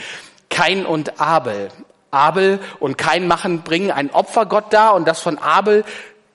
Kain 0.50 0.86
und 0.86 1.20
Abel. 1.20 1.70
Abel 2.10 2.60
und 2.80 2.96
Kain 2.96 3.26
machen, 3.26 3.62
bringen 3.62 3.90
ein 3.90 4.10
Opfer 4.10 4.46
Gott 4.46 4.72
dar 4.72 4.94
und 4.94 5.06
das 5.06 5.20
von 5.20 5.38
Abel, 5.38 5.84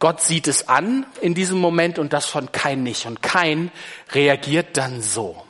Gott 0.03 0.21
sieht 0.21 0.49
es 0.49 0.67
an 0.67 1.05
in 1.21 1.33
diesem 1.33 1.59
Moment 1.59 1.97
und 1.97 2.11
das 2.11 2.25
von 2.25 2.51
Kain 2.51 2.83
nicht. 2.83 3.05
Und 3.05 3.21
Kain 3.21 3.71
reagiert 4.11 4.75
dann 4.75 5.01
so. 5.01 5.41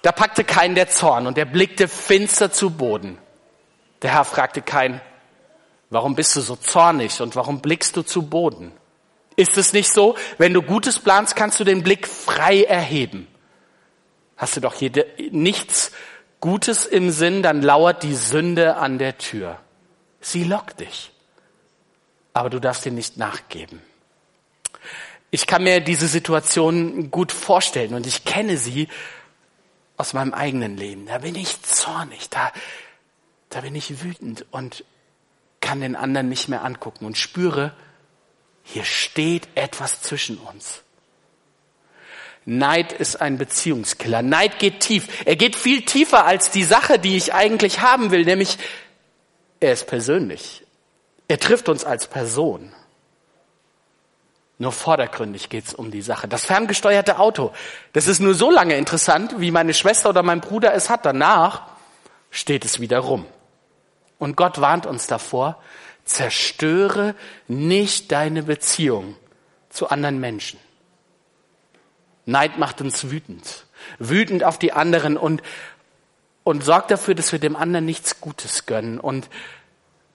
Da 0.00 0.12
packte 0.12 0.44
Kain 0.44 0.74
der 0.74 0.88
Zorn 0.88 1.26
und 1.26 1.36
er 1.36 1.44
blickte 1.44 1.86
finster 1.86 2.50
zu 2.50 2.70
Boden. 2.70 3.18
Der 4.00 4.14
Herr 4.14 4.24
fragte 4.24 4.62
Kain, 4.62 5.02
warum 5.90 6.14
bist 6.14 6.34
du 6.36 6.40
so 6.40 6.56
zornig 6.56 7.20
und 7.20 7.36
warum 7.36 7.60
blickst 7.60 7.96
du 7.96 8.02
zu 8.02 8.22
Boden? 8.22 8.72
Ist 9.36 9.56
es 9.58 9.72
nicht 9.72 9.92
so, 9.92 10.16
wenn 10.38 10.54
du 10.54 10.62
Gutes 10.62 10.98
planst, 10.98 11.36
kannst 11.36 11.60
du 11.60 11.64
den 11.64 11.82
Blick 11.82 12.06
frei 12.06 12.62
erheben? 12.62 13.26
Hast 14.36 14.56
du 14.56 14.60
doch 14.60 14.74
jede, 14.74 15.06
nichts 15.30 15.92
Gutes 16.40 16.86
im 16.86 17.10
Sinn, 17.10 17.42
dann 17.42 17.60
lauert 17.60 18.02
die 18.02 18.14
Sünde 18.14 18.76
an 18.76 18.98
der 18.98 19.18
Tür. 19.18 19.58
Sie 20.20 20.44
lockt 20.44 20.80
dich. 20.80 21.12
Aber 22.32 22.48
du 22.48 22.60
darfst 22.60 22.84
dir 22.84 22.92
nicht 22.92 23.16
nachgeben. 23.16 23.82
Ich 25.30 25.46
kann 25.46 25.62
mir 25.62 25.80
diese 25.80 26.08
Situation 26.08 27.10
gut 27.10 27.32
vorstellen 27.32 27.94
und 27.94 28.06
ich 28.06 28.24
kenne 28.24 28.56
sie 28.56 28.88
aus 29.96 30.12
meinem 30.12 30.32
eigenen 30.32 30.76
Leben. 30.76 31.06
Da 31.06 31.18
bin 31.18 31.34
ich 31.34 31.62
zornig, 31.62 32.30
da, 32.30 32.52
da 33.48 33.60
bin 33.60 33.74
ich 33.74 34.02
wütend 34.02 34.46
und 34.50 34.84
kann 35.60 35.80
den 35.80 35.96
anderen 35.96 36.28
nicht 36.28 36.48
mehr 36.48 36.64
angucken 36.64 37.04
und 37.04 37.18
spüre, 37.18 37.72
hier 38.62 38.84
steht 38.84 39.48
etwas 39.54 40.02
zwischen 40.02 40.38
uns. 40.38 40.82
Neid 42.44 42.92
ist 42.92 43.20
ein 43.20 43.38
Beziehungskiller. 43.38 44.22
Neid 44.22 44.58
geht 44.58 44.80
tief. 44.80 45.06
Er 45.24 45.36
geht 45.36 45.56
viel 45.56 45.84
tiefer 45.84 46.24
als 46.24 46.50
die 46.50 46.64
Sache, 46.64 46.98
die 46.98 47.16
ich 47.16 47.34
eigentlich 47.34 47.80
haben 47.80 48.10
will, 48.10 48.24
nämlich 48.24 48.58
er 49.60 49.72
ist 49.72 49.86
persönlich. 49.86 50.64
Er 51.28 51.38
trifft 51.38 51.68
uns 51.68 51.84
als 51.84 52.06
Person. 52.06 52.72
Nur 54.58 54.72
vordergründig 54.72 55.48
geht's 55.48 55.74
um 55.74 55.90
die 55.90 56.02
Sache. 56.02 56.28
Das 56.28 56.44
ferngesteuerte 56.44 57.18
Auto, 57.18 57.52
das 57.92 58.06
ist 58.06 58.20
nur 58.20 58.34
so 58.34 58.50
lange 58.50 58.76
interessant, 58.76 59.36
wie 59.38 59.50
meine 59.50 59.72
Schwester 59.72 60.10
oder 60.10 60.22
mein 60.22 60.40
Bruder 60.40 60.74
es 60.74 60.90
hat. 60.90 61.06
Danach 61.06 61.62
steht 62.30 62.64
es 62.64 62.80
wieder 62.80 62.98
rum. 62.98 63.26
Und 64.20 64.36
Gott 64.36 64.60
warnt 64.60 64.86
uns 64.86 65.08
davor, 65.08 65.60
zerstöre 66.04 67.16
nicht 67.48 68.12
deine 68.12 68.44
Beziehung 68.44 69.16
zu 69.70 69.88
anderen 69.88 70.20
Menschen. 70.20 70.60
Neid 72.26 72.58
macht 72.58 72.82
uns 72.82 73.10
wütend, 73.10 73.64
wütend 73.98 74.44
auf 74.44 74.58
die 74.58 74.72
anderen 74.72 75.16
und, 75.16 75.42
und 76.44 76.62
sorgt 76.62 76.90
dafür, 76.90 77.14
dass 77.14 77.32
wir 77.32 77.38
dem 77.38 77.56
anderen 77.56 77.86
nichts 77.86 78.20
Gutes 78.20 78.66
gönnen 78.66 79.00
und 79.00 79.30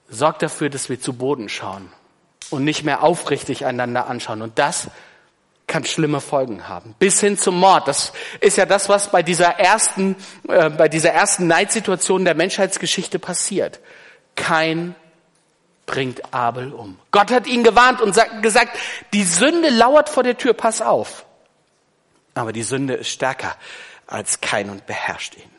sorgt 0.08 0.42
dafür, 0.42 0.70
dass 0.70 0.88
wir 0.88 1.00
zu 1.00 1.14
Boden 1.14 1.48
schauen 1.48 1.90
und 2.50 2.62
nicht 2.62 2.84
mehr 2.84 3.02
aufrichtig 3.02 3.66
einander 3.66 4.06
anschauen. 4.06 4.40
Und 4.40 4.58
das 4.60 4.88
kann 5.66 5.84
schlimme 5.84 6.20
Folgen 6.20 6.68
haben. 6.68 6.94
Bis 6.98 7.20
hin 7.20 7.36
zum 7.36 7.58
Mord. 7.58 7.88
Das 7.88 8.12
ist 8.40 8.56
ja 8.56 8.66
das, 8.66 8.88
was 8.88 9.10
bei 9.10 9.22
dieser 9.22 9.58
ersten, 9.58 10.16
äh, 10.48 10.70
bei 10.70 10.88
dieser 10.88 11.10
ersten 11.10 11.46
Neidsituation 11.46 12.24
der 12.24 12.34
Menschheitsgeschichte 12.34 13.18
passiert. 13.18 13.80
Kein 14.36 14.94
bringt 15.86 16.34
Abel 16.34 16.72
um. 16.72 16.98
Gott 17.10 17.30
hat 17.30 17.46
ihn 17.46 17.64
gewarnt 17.64 18.00
und 18.00 18.16
gesagt, 18.42 18.76
die 19.12 19.24
Sünde 19.24 19.70
lauert 19.70 20.08
vor 20.08 20.22
der 20.22 20.36
Tür, 20.36 20.52
pass 20.52 20.82
auf. 20.82 21.24
Aber 22.34 22.52
die 22.52 22.64
Sünde 22.64 22.94
ist 22.94 23.08
stärker 23.08 23.56
als 24.06 24.40
kein 24.40 24.70
und 24.70 24.86
beherrscht 24.86 25.36
ihn. 25.36 25.50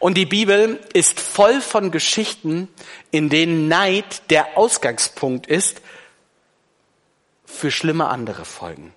Und 0.00 0.14
die 0.14 0.26
Bibel 0.26 0.80
ist 0.92 1.20
voll 1.20 1.60
von 1.60 1.90
Geschichten, 1.90 2.68
in 3.10 3.28
denen 3.28 3.68
Neid 3.68 4.30
der 4.30 4.58
Ausgangspunkt 4.58 5.46
ist 5.46 5.80
für 7.52 7.70
schlimme 7.70 8.08
andere 8.08 8.44
Folgen. 8.44 8.94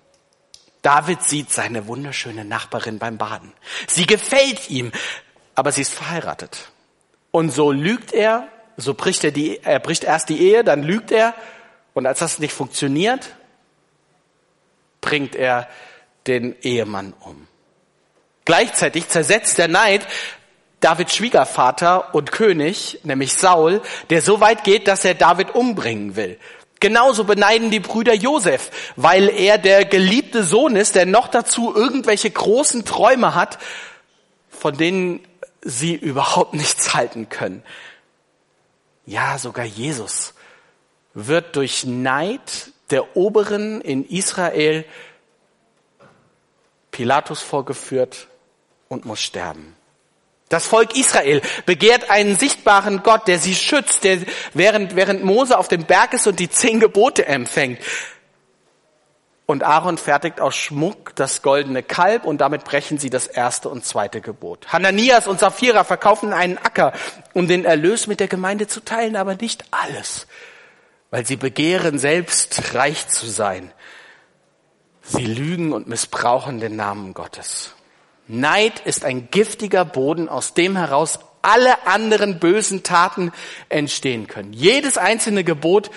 David 0.82 1.24
sieht 1.24 1.52
seine 1.52 1.88
wunderschöne 1.88 2.46
Nachbarin 2.46 3.00
beim 3.00 3.18
Baden. 3.18 3.54
Sie 3.88 4.06
gefällt 4.06 4.70
ihm, 4.70 4.92
aber 5.56 5.72
sie 5.72 5.82
ist 5.82 5.94
verheiratet. 5.94 6.72
Und 7.32 7.50
so 7.50 7.72
lügt 7.72 8.14
er, 8.14 8.48
so 8.78 8.94
bricht 8.94 9.24
er 9.24 9.32
die, 9.32 9.62
er 9.64 9.80
bricht 9.80 10.04
erst 10.04 10.30
die 10.30 10.40
Ehe, 10.40 10.64
dann 10.64 10.84
lügt 10.84 11.12
er, 11.12 11.34
und 11.94 12.06
als 12.06 12.20
das 12.20 12.40
nicht 12.40 12.54
funktioniert, 12.54 13.36
bringt 15.02 15.36
er 15.36 15.68
den 16.28 16.56
Ehemann 16.62 17.14
um. 17.20 17.48
Gleichzeitig 18.44 19.08
zersetzt 19.08 19.58
der 19.58 19.68
Neid 19.68 20.06
Davids 20.82 21.16
Schwiegervater 21.16 22.14
und 22.14 22.32
König, 22.32 23.00
nämlich 23.04 23.34
Saul, 23.34 23.82
der 24.12 24.22
so 24.22 24.40
weit 24.40 24.64
geht, 24.64 24.88
dass 24.88 25.04
er 25.04 25.16
David 25.16 25.56
umbringen 25.56 26.16
will. 26.16 26.38
Genauso 26.80 27.24
beneiden 27.24 27.72
die 27.72 27.80
Brüder 27.80 28.14
Josef, 28.14 28.70
weil 28.96 29.30
er 29.30 29.58
der 29.58 29.86
geliebte 29.86 30.44
Sohn 30.44 30.76
ist, 30.76 30.96
der 30.96 31.06
noch 31.06 31.28
dazu 31.28 31.74
irgendwelche 31.74 32.30
großen 32.30 32.86
Träume 32.86 33.34
hat, 33.34 33.60
von 34.50 34.78
denen 34.78 35.26
sie 35.62 35.96
überhaupt 35.96 36.54
nichts 36.54 36.94
halten 36.94 37.30
können. 37.30 37.64
Ja, 39.06 39.38
sogar 39.38 39.66
Jesus 39.66 40.34
wird 41.14 41.56
durch 41.56 41.86
Neid 41.86 42.72
der 42.92 43.16
Oberen 43.16 43.82
in 43.82 44.06
Israel 44.06 44.86
Pilatus 46.92 47.42
vorgeführt 47.42 48.28
und 48.90 49.06
muss 49.06 49.22
sterben. 49.22 49.75
Das 50.50 50.68
Volk 50.68 50.96
Israel 50.96 51.42
begehrt 51.66 52.10
einen 52.10 52.36
sichtbaren 52.36 53.02
Gott, 53.02 53.28
der 53.28 53.40
sie 53.40 53.56
schützt, 53.56 54.04
der 54.04 54.20
während, 54.54 54.96
während 54.96 55.24
Mose 55.24 55.58
auf 55.58 55.68
dem 55.68 55.86
Berg 55.86 56.14
ist 56.14 56.28
und 56.28 56.40
die 56.40 56.50
zehn 56.50 56.80
Gebote 56.80 57.26
empfängt. 57.26 57.80
Und 59.48 59.64
Aaron 59.64 59.98
fertigt 59.98 60.42
aus 60.42 60.56
Schmuck 60.56 61.16
das 61.16 61.44
goldene 61.44 61.84
Kalb 61.84 62.26
und 62.26 62.42
damit 62.42 62.64
brechen 62.64 62.98
sie 62.98 63.12
das 63.12 63.28
erste 63.28 63.70
und 63.70 63.86
zweite 63.86 64.20
Gebot. 64.20 64.68
Hananias 64.74 65.28
und 65.28 65.40
Sapphira 65.40 65.84
verkaufen 65.84 66.34
einen 66.34 66.58
Acker, 66.58 66.94
um 67.34 67.48
den 67.48 67.64
Erlös 67.64 68.08
mit 68.08 68.20
der 68.20 68.28
Gemeinde 68.28 68.66
zu 68.68 68.84
teilen, 68.84 69.16
aber 69.16 69.36
nicht 69.36 69.66
alles, 69.70 70.26
weil 71.12 71.28
sie 71.28 71.36
begehren, 71.36 72.00
selbst 72.00 72.74
reich 72.74 73.08
zu 73.08 73.28
sein. 73.28 73.72
Sie 75.04 75.26
lügen 75.26 75.74
und 75.74 75.88
missbrauchen 75.88 76.60
den 76.60 76.76
Namen 76.76 77.14
Gottes. 77.14 77.75
Neid 78.28 78.80
ist 78.86 79.06
ein 79.06 79.30
giftiger 79.30 79.86
Boden, 79.86 80.30
aus 80.30 80.54
dem 80.54 80.76
heraus 80.76 81.20
alle 81.42 81.86
anderen 81.86 82.40
bösen 82.40 82.82
Taten 82.82 83.32
entstehen 83.70 84.28
können. 84.28 84.52
Jedes 84.52 84.98
einzelne 84.98 85.44
Gebot 85.44 85.92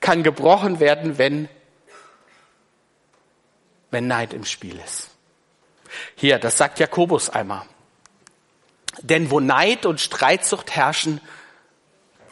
kann 0.00 0.22
gebrochen 0.22 0.80
werden, 0.80 1.18
wenn, 1.18 1.48
wenn 3.90 4.06
Neid 4.06 4.32
im 4.32 4.44
Spiel 4.44 4.78
ist. 4.82 5.10
Hier, 6.16 6.38
das 6.38 6.56
sagt 6.56 6.78
Jakobus 6.78 7.28
einmal. 7.28 7.62
Denn 9.02 9.30
wo 9.30 9.40
Neid 9.40 9.86
und 9.86 10.00
Streitsucht 10.00 10.74
herrschen, 10.74 11.20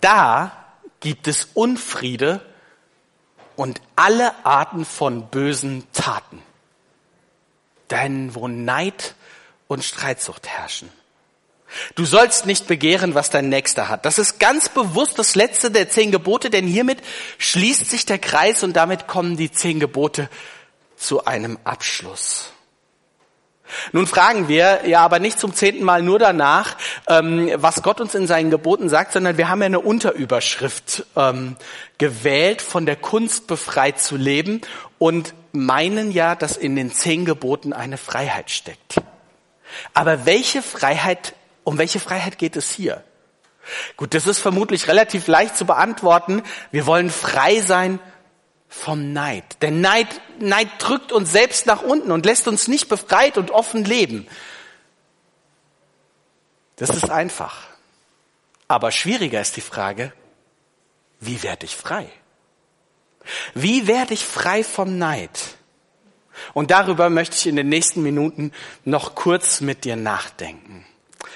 da 0.00 0.56
gibt 1.00 1.28
es 1.28 1.48
Unfriede 1.54 2.40
und 3.56 3.80
alle 3.96 4.32
Arten 4.44 4.84
von 4.84 5.28
bösen 5.28 5.86
Taten. 5.92 6.42
Denn 7.90 8.34
wo 8.34 8.48
Neid 8.48 9.14
und 9.72 9.84
Streitsucht 9.84 10.48
herrschen. 10.48 10.90
Du 11.94 12.04
sollst 12.04 12.46
nicht 12.46 12.66
begehren, 12.66 13.14
was 13.14 13.30
dein 13.30 13.48
Nächster 13.48 13.88
hat. 13.88 14.04
Das 14.04 14.18
ist 14.18 14.38
ganz 14.38 14.68
bewusst 14.68 15.18
das 15.18 15.34
letzte 15.34 15.70
der 15.70 15.88
zehn 15.88 16.10
Gebote, 16.10 16.50
denn 16.50 16.66
hiermit 16.66 16.98
schließt 17.38 17.88
sich 17.90 18.04
der 18.06 18.18
Kreis 18.18 18.62
und 18.62 18.74
damit 18.74 19.06
kommen 19.06 19.36
die 19.36 19.50
zehn 19.50 19.80
Gebote 19.80 20.28
zu 20.96 21.24
einem 21.24 21.58
Abschluss. 21.64 22.52
Nun 23.92 24.06
fragen 24.06 24.48
wir 24.48 24.86
ja 24.86 25.00
aber 25.00 25.18
nicht 25.18 25.40
zum 25.40 25.54
zehnten 25.54 25.82
Mal 25.82 26.02
nur 26.02 26.18
danach, 26.18 26.76
ähm, 27.08 27.50
was 27.56 27.82
Gott 27.82 28.02
uns 28.02 28.14
in 28.14 28.26
seinen 28.26 28.50
Geboten 28.50 28.90
sagt, 28.90 29.12
sondern 29.12 29.38
wir 29.38 29.48
haben 29.48 29.60
ja 29.60 29.66
eine 29.66 29.80
Unterüberschrift 29.80 31.06
ähm, 31.16 31.56
gewählt, 31.96 32.60
von 32.60 32.84
der 32.84 32.96
Kunst 32.96 33.46
befreit 33.46 33.98
zu 33.98 34.16
leben 34.16 34.60
und 34.98 35.32
meinen 35.52 36.12
ja, 36.12 36.34
dass 36.34 36.58
in 36.58 36.76
den 36.76 36.92
zehn 36.92 37.24
Geboten 37.24 37.72
eine 37.72 37.96
Freiheit 37.96 38.50
steckt. 38.50 38.96
Aber 39.94 40.26
welche 40.26 40.62
Freiheit, 40.62 41.34
um 41.64 41.78
welche 41.78 42.00
Freiheit 42.00 42.38
geht 42.38 42.56
es 42.56 42.70
hier? 42.70 43.04
Gut, 43.96 44.14
das 44.14 44.26
ist 44.26 44.40
vermutlich 44.40 44.88
relativ 44.88 45.26
leicht 45.28 45.56
zu 45.56 45.64
beantworten. 45.64 46.42
Wir 46.70 46.86
wollen 46.86 47.10
frei 47.10 47.60
sein 47.60 48.00
vom 48.68 49.12
Neid. 49.12 49.44
Denn 49.62 49.80
Neid, 49.80 50.08
Neid 50.38 50.68
drückt 50.78 51.12
uns 51.12 51.30
selbst 51.30 51.66
nach 51.66 51.82
unten 51.82 52.10
und 52.10 52.26
lässt 52.26 52.48
uns 52.48 52.68
nicht 52.68 52.88
befreit 52.88 53.38
und 53.38 53.50
offen 53.50 53.84
leben. 53.84 54.26
Das 56.76 56.90
ist 56.90 57.10
einfach. 57.10 57.68
Aber 58.66 58.90
schwieriger 58.90 59.40
ist 59.40 59.56
die 59.56 59.60
Frage, 59.60 60.12
wie 61.20 61.42
werde 61.42 61.66
ich 61.66 61.76
frei? 61.76 62.08
Wie 63.54 63.86
werde 63.86 64.14
ich 64.14 64.24
frei 64.24 64.64
vom 64.64 64.98
Neid? 64.98 65.51
Und 66.54 66.70
darüber 66.70 67.10
möchte 67.10 67.36
ich 67.36 67.46
in 67.46 67.56
den 67.56 67.68
nächsten 67.68 68.02
Minuten 68.02 68.52
noch 68.84 69.14
kurz 69.14 69.60
mit 69.60 69.84
dir 69.84 69.96
nachdenken. 69.96 70.84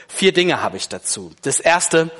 Vier 0.08 0.32
Dinge 0.32 0.62
habe 0.62 0.76
ich 0.76 0.88
dazu. 0.88 1.32
Das 1.42 1.60
erste, 1.60 2.10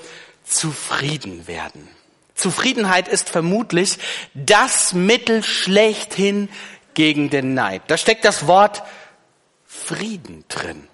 zufrieden 0.45 1.47
werden. 1.47 1.89
Zufriedenheit 2.35 3.09
ist 3.09 3.31
vermutlich 3.31 3.99
das 4.35 4.93
Mittel 4.93 5.43
schlechthin 5.43 6.49
gegen 6.95 7.31
den 7.31 7.55
Neid. 7.55 7.83
Da 7.89 7.97
steckt 7.97 8.25
das 8.25 8.47
Wort 8.47 8.83
Frieden 9.65 10.45
drin. 10.49 10.87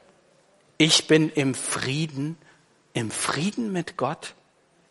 Ich 0.79 1.07
bin 1.07 1.31
im 1.31 1.55
Frieden, 1.55 2.37
im 2.93 3.11
Frieden 3.11 3.73
mit 3.73 3.97
Gott, 3.97 4.35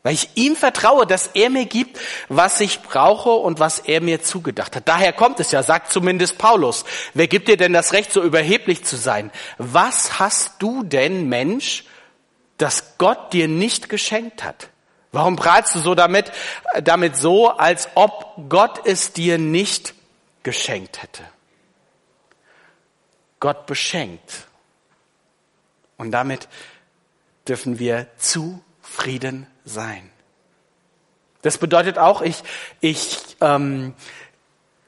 weil 0.03 0.13
ich 0.13 0.29
ihm 0.35 0.55
vertraue, 0.55 1.05
dass 1.05 1.27
er 1.27 1.49
mir 1.49 1.65
gibt, 1.65 1.99
was 2.27 2.59
ich 2.59 2.81
brauche 2.81 3.29
und 3.29 3.59
was 3.59 3.79
er 3.79 4.01
mir 4.01 4.23
zugedacht 4.23 4.75
hat. 4.75 4.87
Daher 4.87 5.13
kommt 5.13 5.39
es 5.39 5.51
ja, 5.51 5.61
sagt 5.61 5.91
zumindest 5.91 6.37
Paulus. 6.37 6.85
Wer 7.13 7.27
gibt 7.27 7.47
dir 7.47 7.57
denn 7.57 7.73
das 7.73 7.93
Recht, 7.93 8.11
so 8.11 8.23
überheblich 8.23 8.83
zu 8.83 8.97
sein? 8.97 9.31
Was 9.57 10.19
hast 10.19 10.55
du 10.59 10.83
denn, 10.83 11.29
Mensch, 11.29 11.85
das 12.57 12.97
Gott 12.97 13.33
dir 13.33 13.47
nicht 13.47 13.89
geschenkt 13.89 14.43
hat? 14.43 14.69
Warum 15.11 15.35
prahlst 15.35 15.75
du 15.75 15.79
so 15.79 15.93
damit, 15.93 16.31
damit 16.83 17.17
so, 17.17 17.49
als 17.49 17.89
ob 17.95 18.49
Gott 18.49 18.81
es 18.85 19.13
dir 19.13 19.37
nicht 19.37 19.93
geschenkt 20.41 21.03
hätte? 21.03 21.23
Gott 23.39 23.65
beschenkt. 23.65 24.47
Und 25.97 26.11
damit 26.11 26.47
dürfen 27.47 27.77
wir 27.77 28.07
zufrieden 28.91 29.47
sein. 29.65 30.09
Das 31.41 31.57
bedeutet 31.57 31.97
auch, 31.97 32.21
ich, 32.21 32.43
ich 32.81 33.17
ähm, 33.41 33.93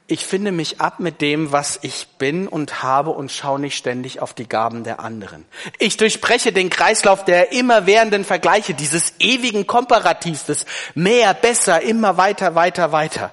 ich 0.06 0.26
finde 0.26 0.52
mich 0.52 0.82
ab 0.82 1.00
mit 1.00 1.22
dem, 1.22 1.50
was 1.50 1.78
ich 1.80 2.08
bin 2.18 2.46
und 2.46 2.82
habe 2.82 3.10
und 3.10 3.32
schaue 3.32 3.58
nicht 3.58 3.74
ständig 3.74 4.20
auf 4.20 4.34
die 4.34 4.46
Gaben 4.46 4.84
der 4.84 5.00
anderen. 5.00 5.46
Ich 5.78 5.96
durchbreche 5.96 6.52
den 6.52 6.68
Kreislauf 6.68 7.24
der 7.24 7.52
immerwährenden 7.52 8.22
Vergleiche, 8.24 8.74
dieses 8.74 9.14
ewigen 9.18 9.66
Komparativs, 9.66 10.44
des 10.44 10.66
mehr, 10.94 11.32
besser, 11.32 11.80
immer 11.80 12.18
weiter, 12.18 12.54
weiter, 12.54 12.92
weiter, 12.92 13.32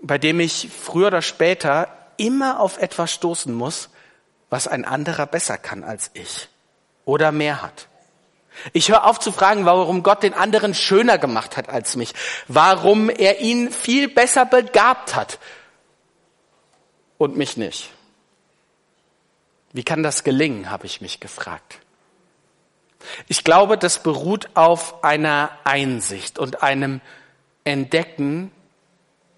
bei 0.00 0.18
dem 0.18 0.38
ich 0.38 0.68
früher 0.70 1.08
oder 1.08 1.22
später 1.22 1.88
immer 2.16 2.60
auf 2.60 2.78
etwas 2.78 3.12
stoßen 3.12 3.52
muss, 3.52 3.90
was 4.50 4.68
ein 4.68 4.84
anderer 4.84 5.26
besser 5.26 5.58
kann 5.58 5.82
als 5.82 6.12
ich 6.14 6.48
oder 7.04 7.32
mehr 7.32 7.60
hat. 7.60 7.88
Ich 8.72 8.90
höre 8.90 9.04
auf 9.06 9.18
zu 9.18 9.32
fragen, 9.32 9.64
warum 9.64 10.02
Gott 10.02 10.22
den 10.22 10.34
anderen 10.34 10.74
schöner 10.74 11.18
gemacht 11.18 11.56
hat 11.56 11.68
als 11.68 11.96
mich, 11.96 12.12
warum 12.48 13.10
er 13.10 13.40
ihn 13.40 13.70
viel 13.70 14.08
besser 14.08 14.44
begabt 14.44 15.14
hat 15.14 15.38
und 17.18 17.36
mich 17.36 17.56
nicht. 17.56 17.90
Wie 19.72 19.84
kann 19.84 20.02
das 20.02 20.22
gelingen, 20.22 20.70
habe 20.70 20.86
ich 20.86 21.00
mich 21.00 21.18
gefragt. 21.18 21.78
Ich 23.26 23.42
glaube, 23.42 23.78
das 23.78 24.02
beruht 24.02 24.50
auf 24.54 25.02
einer 25.02 25.50
Einsicht 25.64 26.38
und 26.38 26.62
einem 26.62 27.00
Entdecken, 27.64 28.52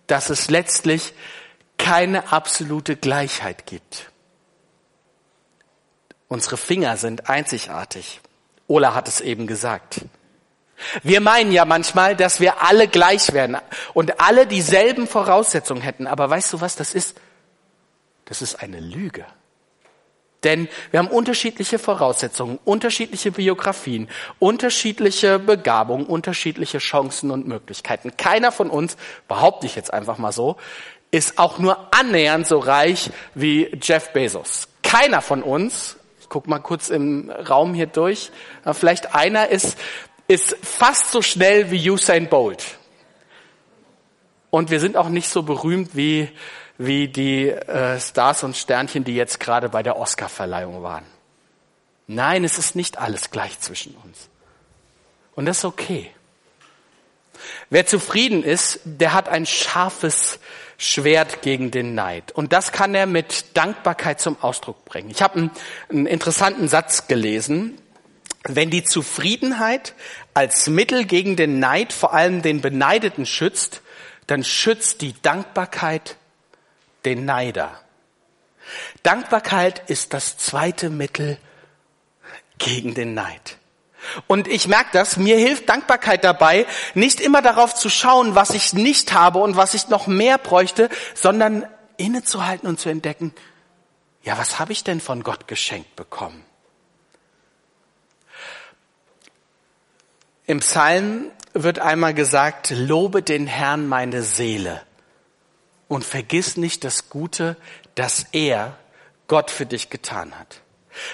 dass 0.07 0.31
es 0.31 0.51
letztlich 0.51 1.15
keine 1.79 2.33
absolute 2.33 2.97
Gleichheit 2.97 3.67
gibt. 3.67 4.11
Unsere 6.29 6.57
Finger 6.57 6.97
sind 6.97 7.29
einzigartig. 7.29 8.21
Ola 8.67 8.95
hat 8.95 9.09
es 9.09 9.21
eben 9.21 9.47
gesagt. 9.47 10.01
Wir 11.03 11.21
meinen 11.21 11.53
ja 11.53 11.65
manchmal, 11.65 12.17
dass 12.17 12.41
wir 12.41 12.63
alle 12.63 12.89
gleich 12.89 13.33
werden 13.33 13.57
und 13.95 14.21
alle 14.21 14.47
dieselben 14.47 15.07
Voraussetzungen 15.07 15.83
hätten. 15.83 16.07
Aber 16.07 16.29
weißt 16.29 16.53
du 16.53 16.61
was 16.61 16.77
das 16.77 16.95
ist? 16.95 17.21
Das 18.25 18.43
ist 18.43 18.57
eine 18.57 18.81
Lüge. 18.81 19.25
Denn 20.45 20.69
wir 20.91 20.99
haben 20.99 21.09
unterschiedliche 21.09 21.79
Voraussetzungen, 21.79 22.59
unterschiedliche 22.65 23.33
Biografien, 23.33 24.09
unterschiedliche 24.39 25.39
Begabungen, 25.39 26.05
unterschiedliche 26.05 26.79
Chancen 26.79 27.31
und 27.31 27.49
Möglichkeiten. 27.49 28.17
Keiner 28.19 28.53
von 28.53 28.69
uns, 28.69 28.99
behaupte 29.27 29.67
ich 29.67 29.75
jetzt 29.75 29.93
einfach 29.93 30.19
mal 30.19 30.33
so, 30.33 30.57
ist 31.11 31.39
auch 31.39 31.59
nur 31.59 31.95
annähernd 31.95 32.47
so 32.47 32.59
reich 32.59 33.11
wie 33.35 33.71
Jeff 33.81 34.13
Bezos. 34.13 34.69
Keiner 34.83 35.23
von 35.23 35.43
uns, 35.43 35.97
ich 36.25 36.29
guck 36.31 36.49
mal 36.49 36.59
kurz 36.59 36.89
im 36.89 37.31
Raum 37.31 37.75
hier 37.75 37.87
durch, 37.87 38.33
vielleicht 38.73 39.15
einer 39.15 39.49
ist, 39.49 39.79
ist 40.27 40.57
fast 40.63 41.11
so 41.11 41.21
schnell 41.21 41.71
wie 41.71 41.91
Usain 41.91 42.29
Bolt. 42.29 42.65
Und 44.51 44.71
wir 44.71 44.81
sind 44.81 44.97
auch 44.97 45.11
nicht 45.11 45.29
so 45.29 45.43
berühmt 45.43 45.95
wie 45.95 46.31
wie 46.79 47.09
die 47.09 47.49
äh, 47.49 48.01
Stars 48.01 48.43
und 48.43 48.57
Sternchen, 48.57 49.05
die 49.05 49.15
jetzt 49.15 49.39
gerade 49.39 49.69
bei 49.69 49.83
der 49.83 49.97
Oscarverleihung 49.97 50.83
waren. 50.83 51.05
Nein, 52.07 52.45
es 52.45 52.59
ist 52.59 52.75
nicht 52.75 52.99
alles 52.99 53.31
gleich 53.31 53.61
zwischen 53.61 53.95
uns. 54.05 54.29
Und 55.35 55.47
das 55.47 55.59
ist 55.59 55.65
okay. 55.65 56.11
Wer 57.71 57.87
zufrieden 57.87 58.43
ist, 58.43 58.81
der 58.85 59.13
hat 59.13 59.29
ein 59.29 59.47
scharfes 59.47 60.39
Schwert 60.85 61.43
gegen 61.43 61.71
den 61.71 61.95
Neid. 61.95 62.33
Und 62.33 62.53
das 62.53 62.73
kann 62.73 62.95
er 62.95 63.07
mit 63.07 63.57
Dankbarkeit 63.57 64.21
zum 64.21 64.37
Ausdruck 64.43 64.85
bringen. 64.85 65.11
Ich 65.11 65.23
habe 65.23 65.37
einen, 65.37 65.51
einen 65.89 66.07
interessanten 66.07 66.69
Satz 66.69 67.07
gelesen. 67.07 67.79
Wenn 68.47 68.71
die 68.71 68.85
Zufriedenheit 68.85 69.95
als 70.35 70.69
Mittel 70.69 71.07
gegen 71.07 71.37
den 71.37 71.59
Neid 71.59 71.93
vor 71.93 72.13
allem 72.13 72.43
den 72.43 72.61
Beneideten 72.61 73.25
schützt, 73.25 73.81
dann 74.27 74.45
schützt 74.45 75.01
die 75.01 75.15
Dankbarkeit 75.23 76.17
den 77.05 77.25
Neider. 77.25 77.81
Dankbarkeit 79.03 79.89
ist 79.89 80.15
das 80.15 80.37
zweite 80.39 80.91
Mittel 80.91 81.39
gegen 82.59 82.95
den 82.95 83.15
Neid. 83.15 83.59
Und 84.27 84.49
ich 84.49 84.69
merke 84.69 84.91
das, 84.93 85.17
mir 85.17 85.37
hilft 85.37 85.69
Dankbarkeit 85.69 86.25
dabei, 86.25 86.67
nicht 86.95 87.21
immer 87.21 87.43
darauf 87.43 87.75
zu 87.75 87.89
schauen, 87.89 88.35
was 88.35 88.51
ich 88.51 88.73
nicht 88.73 89.13
habe 89.13 89.39
und 89.39 89.57
was 89.57 89.75
ich 89.75 89.89
noch 89.89 90.07
mehr 90.07 90.39
bräuchte, 90.39 90.89
sondern 91.15 91.67
innezuhalten 91.97 92.69
und 92.69 92.81
zu 92.81 92.89
entdecken, 92.89 93.35
ja, 94.23 94.39
was 94.39 94.59
habe 94.59 94.73
ich 94.73 94.85
denn 94.85 95.01
von 95.01 95.23
Gott 95.23 95.49
geschenkt 95.49 95.97
bekommen? 95.97 96.45
Im 100.47 100.61
Psalm 100.61 101.31
wird 101.53 101.79
einmal 101.79 102.15
gesagt, 102.15 102.71
lobe 102.71 103.23
den 103.23 103.47
Herrn 103.47 103.89
meine 103.89 104.23
Seele 104.23 104.83
und 105.89 106.05
vergiss 106.05 106.57
nicht 106.57 106.85
das 106.85 107.09
Gute, 107.09 107.57
das 107.95 108.27
er, 108.33 108.77
Gott, 109.27 109.51
für 109.51 109.65
dich 109.65 109.91
getan 109.91 110.39
hat. 110.39 110.61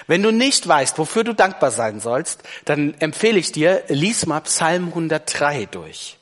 Wenn 0.07 0.23
du 0.23 0.31
nicht 0.31 0.67
weißt, 0.67 0.97
wofür 0.97 1.23
du 1.23 1.33
dankbar 1.33 1.71
sein 1.71 1.99
sollst, 1.99 2.43
dann 2.65 2.93
empfehle 2.99 3.39
ich 3.39 3.51
dir, 3.51 3.83
lies 3.87 4.25
mal 4.25 4.41
Psalm 4.41 4.89
103 4.89 5.67
durch 5.71 6.17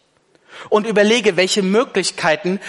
und 0.69 0.85
überlege, 0.85 1.37
welche 1.37 1.61
Möglichkeiten 1.61 2.59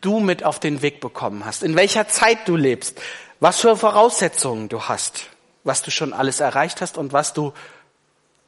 du 0.00 0.20
mit 0.20 0.44
auf 0.44 0.60
den 0.60 0.82
Weg 0.82 1.00
bekommen 1.00 1.44
hast, 1.44 1.62
in 1.62 1.76
welcher 1.76 2.08
Zeit 2.08 2.46
du 2.46 2.56
lebst, 2.56 3.00
was 3.40 3.60
für 3.60 3.76
Voraussetzungen 3.76 4.68
du 4.68 4.82
hast, 4.82 5.28
was 5.64 5.82
du 5.82 5.90
schon 5.90 6.12
alles 6.12 6.40
erreicht 6.40 6.80
hast 6.80 6.96
und 6.96 7.12
was 7.12 7.32
du 7.32 7.52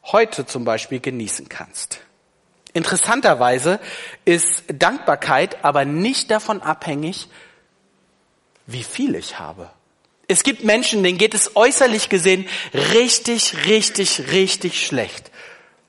heute 0.04 0.46
zum 0.46 0.64
Beispiel 0.64 1.00
genießen 1.00 1.48
kannst. 1.48 2.00
Interessanterweise 2.72 3.80
ist 4.24 4.64
Dankbarkeit 4.68 5.64
aber 5.64 5.84
nicht 5.84 6.30
davon 6.30 6.62
abhängig, 6.62 7.28
wie 8.66 8.84
viel 8.84 9.14
ich 9.14 9.38
habe. 9.38 9.70
Es 10.30 10.42
gibt 10.42 10.62
Menschen, 10.62 11.02
denen 11.02 11.16
geht 11.16 11.32
es 11.32 11.56
äußerlich 11.56 12.10
gesehen 12.10 12.46
richtig, 12.74 13.64
richtig, 13.66 14.30
richtig 14.30 14.86
schlecht. 14.86 15.30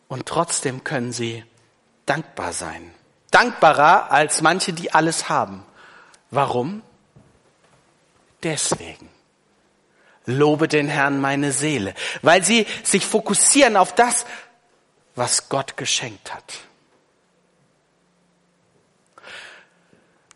Und 0.07 0.25
trotzdem 0.25 0.85
können 0.85 1.11
sie 1.11 1.43
dankbar 2.05 2.53
sein. 2.53 2.93
Dankbarer 3.31 4.11
als 4.11 4.41
manche, 4.41 4.71
die 4.71 4.93
alles 4.93 5.27
haben. 5.27 5.65
Warum? 6.31 6.81
Deswegen. 8.41 9.09
Lobe 10.25 10.69
den 10.69 10.87
Herrn 10.87 11.19
meine 11.19 11.51
Seele, 11.51 11.93
weil 12.21 12.43
sie 12.43 12.65
sich 12.83 13.05
fokussieren 13.05 13.75
auf 13.75 13.93
das, 13.93 14.25
was 15.15 15.49
Gott 15.49 15.75
geschenkt 15.75 16.33
hat. 16.33 16.53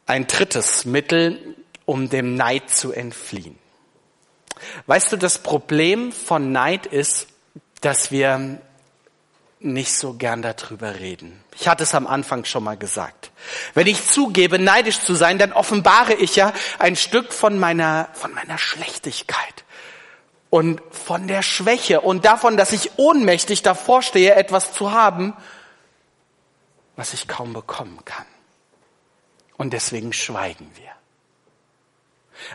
Ein 0.06 0.28
drittes 0.28 0.84
Mittel, 0.84 1.56
um 1.86 2.10
dem 2.10 2.36
Neid 2.36 2.70
zu 2.70 2.92
entfliehen. 2.92 3.63
Weißt 4.88 5.12
du, 5.12 5.18
das 5.18 5.40
Problem 5.40 6.12
von 6.12 6.52
Neid 6.52 6.86
ist, 6.86 7.28
dass 7.82 8.12
wir 8.12 8.60
nicht 9.60 9.94
so 9.94 10.14
gern 10.14 10.42
darüber 10.42 11.00
reden. 11.00 11.42
Ich 11.56 11.68
hatte 11.68 11.84
es 11.84 11.96
am 11.96 12.06
Anfang 12.06 12.44
schon 12.46 12.64
mal 12.64 12.78
gesagt. 12.78 13.32
Wenn 13.74 13.88
ich 13.88 14.10
zugebe, 14.10 14.60
neidisch 14.60 15.00
zu 15.00 15.16
sein, 15.16 15.38
dann 15.38 15.54
offenbare 15.54 16.14
ich 16.14 16.36
ja 16.36 16.54
ein 16.80 16.96
Stück 16.96 17.32
von 17.32 17.58
meiner, 17.58 18.10
von 18.14 18.34
meiner 18.34 18.58
Schlechtigkeit 18.58 19.64
und 20.50 20.82
von 20.92 21.28
der 21.28 21.42
Schwäche 21.42 22.02
und 22.02 22.26
davon, 22.26 22.58
dass 22.58 22.74
ich 22.74 22.92
ohnmächtig 22.98 23.64
davor 23.64 24.02
stehe, 24.02 24.36
etwas 24.36 24.74
zu 24.74 24.92
haben, 24.92 25.34
was 26.96 27.14
ich 27.14 27.28
kaum 27.28 27.54
bekommen 27.54 28.00
kann. 28.06 28.26
Und 29.58 29.74
deswegen 29.74 30.14
schweigen 30.14 30.70
wir. 30.76 30.93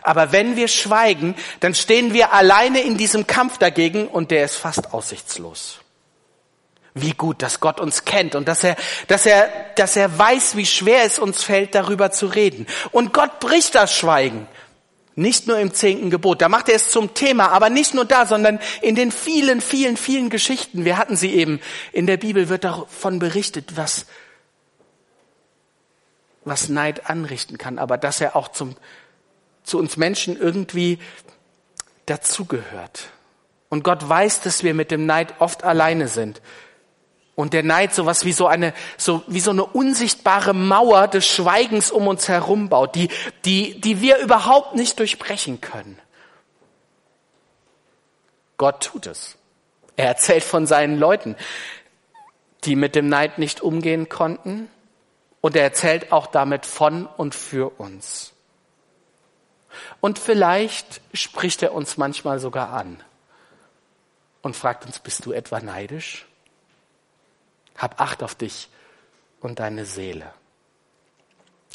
Aber 0.01 0.31
wenn 0.31 0.55
wir 0.55 0.67
schweigen, 0.67 1.35
dann 1.59 1.75
stehen 1.75 2.13
wir 2.13 2.33
alleine 2.33 2.81
in 2.81 2.97
diesem 2.97 3.27
Kampf 3.27 3.57
dagegen 3.57 4.07
und 4.07 4.31
der 4.31 4.45
ist 4.45 4.55
fast 4.55 4.93
aussichtslos. 4.93 5.79
Wie 6.95 7.13
gut, 7.13 7.41
dass 7.41 7.59
Gott 7.59 7.79
uns 7.79 8.05
kennt 8.05 8.35
und 8.35 8.47
dass 8.47 8.63
er, 8.63 8.75
dass 9.07 9.25
er, 9.25 9.49
dass 9.75 9.95
er 9.95 10.17
weiß, 10.17 10.55
wie 10.55 10.65
schwer 10.65 11.03
es 11.03 11.19
uns 11.19 11.43
fällt, 11.43 11.75
darüber 11.75 12.11
zu 12.11 12.27
reden. 12.27 12.65
Und 12.91 13.13
Gott 13.13 13.39
bricht 13.39 13.75
das 13.75 13.95
Schweigen. 13.95 14.47
Nicht 15.15 15.47
nur 15.47 15.59
im 15.59 15.73
zehnten 15.73 16.09
Gebot, 16.09 16.41
da 16.41 16.47
macht 16.47 16.69
er 16.69 16.75
es 16.75 16.91
zum 16.91 17.13
Thema, 17.13 17.49
aber 17.49 17.69
nicht 17.69 17.93
nur 17.93 18.05
da, 18.05 18.25
sondern 18.25 18.59
in 18.81 18.95
den 18.95 19.11
vielen, 19.11 19.59
vielen, 19.59 19.97
vielen 19.97 20.29
Geschichten. 20.29 20.85
Wir 20.85 20.97
hatten 20.97 21.17
sie 21.17 21.35
eben. 21.35 21.59
In 21.91 22.07
der 22.07 22.15
Bibel 22.15 22.47
wird 22.47 22.63
davon 22.63 23.19
berichtet, 23.19 23.75
was, 23.75 24.05
was 26.45 26.69
Neid 26.69 27.09
anrichten 27.09 27.57
kann, 27.57 27.79
aber 27.79 27.97
dass 27.97 28.21
er 28.21 28.35
auch 28.37 28.47
zum, 28.47 28.77
zu 29.63 29.77
uns 29.77 29.97
Menschen 29.97 30.39
irgendwie 30.39 30.99
dazugehört. 32.05 33.09
Und 33.69 33.83
Gott 33.83 34.07
weiß, 34.07 34.41
dass 34.41 34.63
wir 34.63 34.73
mit 34.73 34.91
dem 34.91 35.05
Neid 35.05 35.35
oft 35.39 35.63
alleine 35.63 36.07
sind. 36.07 36.41
Und 37.35 37.53
der 37.53 37.63
Neid 37.63 37.93
sowas 37.93 38.25
wie 38.25 38.33
so 38.33 38.47
eine, 38.47 38.73
so, 38.97 39.23
wie 39.27 39.39
so 39.39 39.51
eine 39.51 39.63
unsichtbare 39.63 40.53
Mauer 40.53 41.07
des 41.07 41.25
Schweigens 41.25 41.89
um 41.89 42.07
uns 42.07 42.27
herum 42.27 42.67
baut, 42.67 42.95
die, 42.95 43.09
die, 43.45 43.79
die 43.79 44.01
wir 44.01 44.17
überhaupt 44.17 44.75
nicht 44.75 44.99
durchbrechen 44.99 45.61
können. 45.61 45.97
Gott 48.57 48.83
tut 48.83 49.07
es. 49.07 49.37
Er 49.95 50.07
erzählt 50.07 50.43
von 50.43 50.67
seinen 50.67 50.99
Leuten, 50.99 51.35
die 52.65 52.75
mit 52.75 52.95
dem 52.95 53.07
Neid 53.07 53.37
nicht 53.37 53.61
umgehen 53.61 54.09
konnten. 54.09 54.67
Und 55.39 55.55
er 55.55 55.63
erzählt 55.63 56.11
auch 56.11 56.27
damit 56.27 56.65
von 56.65 57.05
und 57.05 57.35
für 57.35 57.79
uns. 57.79 58.33
Und 59.99 60.19
vielleicht 60.19 61.01
spricht 61.13 61.63
er 61.63 61.73
uns 61.73 61.97
manchmal 61.97 62.39
sogar 62.39 62.73
an 62.73 63.01
und 64.41 64.55
fragt 64.55 64.85
uns, 64.85 64.99
bist 64.99 65.25
du 65.25 65.31
etwa 65.31 65.59
neidisch? 65.59 66.25
Hab 67.77 67.99
Acht 68.01 68.23
auf 68.23 68.35
dich 68.35 68.69
und 69.41 69.59
deine 69.59 69.85
Seele. 69.85 70.33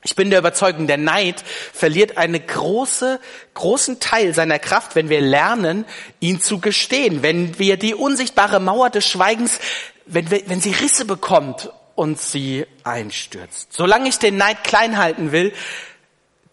Ich 0.06 0.16
bin 0.16 0.28
der 0.28 0.40
Überzeugung, 0.40 0.86
der 0.86 0.98
Neid 0.98 1.42
verliert 1.72 2.18
einen 2.18 2.46
große, 2.46 3.20
großen 3.54 4.00
Teil 4.00 4.34
seiner 4.34 4.58
Kraft, 4.58 4.96
wenn 4.96 5.08
wir 5.08 5.22
lernen, 5.22 5.86
ihn 6.20 6.42
zu 6.42 6.60
gestehen, 6.60 7.22
wenn 7.22 7.58
wir 7.58 7.78
die 7.78 7.94
unsichtbare 7.94 8.60
Mauer 8.60 8.90
des 8.90 9.06
Schweigens, 9.06 9.58
wenn, 10.04 10.30
wir, 10.30 10.42
wenn 10.46 10.60
sie 10.60 10.72
Risse 10.72 11.06
bekommt 11.06 11.70
und 11.94 12.20
sie 12.20 12.66
einstürzt. 12.82 13.72
Solange 13.72 14.10
ich 14.10 14.18
den 14.18 14.36
Neid 14.36 14.62
klein 14.62 14.98
halten 14.98 15.32
will, 15.32 15.54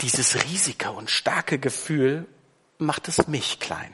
dieses 0.02 0.44
riesige 0.46 0.92
und 0.92 1.10
starke 1.10 1.60
Gefühl 1.60 2.26
macht 2.78 3.08
es 3.08 3.28
mich 3.28 3.60
klein. 3.60 3.94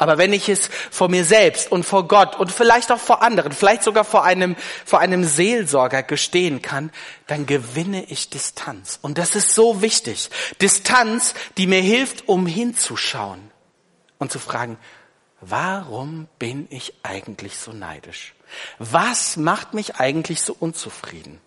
Aber 0.00 0.16
wenn 0.16 0.32
ich 0.32 0.48
es 0.48 0.70
vor 0.90 1.10
mir 1.10 1.26
selbst 1.26 1.70
und 1.70 1.84
vor 1.84 2.08
Gott 2.08 2.34
und 2.34 2.50
vielleicht 2.50 2.90
auch 2.90 2.98
vor 2.98 3.20
anderen, 3.20 3.52
vielleicht 3.52 3.82
sogar 3.82 4.04
vor 4.04 4.24
einem, 4.24 4.56
vor 4.86 4.98
einem 4.98 5.24
Seelsorger 5.24 6.02
gestehen 6.02 6.62
kann, 6.62 6.90
dann 7.26 7.44
gewinne 7.44 8.04
ich 8.04 8.30
Distanz. 8.30 8.98
Und 9.02 9.18
das 9.18 9.36
ist 9.36 9.50
so 9.50 9.82
wichtig. 9.82 10.30
Distanz, 10.62 11.34
die 11.58 11.66
mir 11.66 11.82
hilft, 11.82 12.28
um 12.28 12.46
hinzuschauen 12.46 13.50
und 14.16 14.32
zu 14.32 14.38
fragen, 14.38 14.78
warum 15.42 16.28
bin 16.38 16.66
ich 16.70 16.94
eigentlich 17.02 17.58
so 17.58 17.74
neidisch? 17.74 18.34
Was 18.78 19.36
macht 19.36 19.74
mich 19.74 19.96
eigentlich 19.96 20.40
so 20.40 20.56
unzufrieden? 20.58 21.42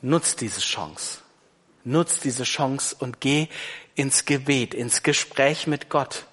Nutz 0.00 0.36
diese 0.36 0.60
Chance. 0.60 1.18
Nutz 1.84 2.20
diese 2.20 2.44
Chance 2.44 2.96
und 2.98 3.20
geh 3.20 3.48
ins 3.94 4.24
Gebet, 4.24 4.74
ins 4.74 5.02
Gespräch 5.02 5.66
mit 5.66 5.88
Gott. 5.88 6.26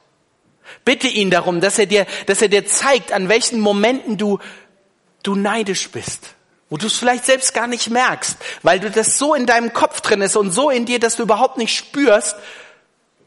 Bitte 0.83 1.07
ihn 1.07 1.29
darum, 1.29 1.61
dass 1.61 1.79
er 1.79 1.85
dir, 1.85 2.05
dass 2.25 2.41
er 2.41 2.49
dir 2.49 2.65
zeigt, 2.65 3.11
an 3.11 3.29
welchen 3.29 3.59
Momenten 3.59 4.17
du, 4.17 4.39
du 5.23 5.35
neidisch 5.35 5.89
bist. 5.89 6.35
Wo 6.69 6.77
du 6.77 6.87
es 6.87 6.97
vielleicht 6.97 7.25
selbst 7.25 7.53
gar 7.53 7.67
nicht 7.67 7.89
merkst, 7.89 8.37
weil 8.63 8.79
du 8.79 8.89
das 8.89 9.17
so 9.17 9.35
in 9.35 9.45
deinem 9.45 9.71
Kopf 9.71 10.01
drin 10.01 10.21
ist 10.21 10.35
und 10.35 10.51
so 10.51 10.69
in 10.71 10.85
dir, 10.85 10.99
dass 10.99 11.15
du 11.15 11.23
überhaupt 11.23 11.57
nicht 11.57 11.75
spürst, 11.75 12.35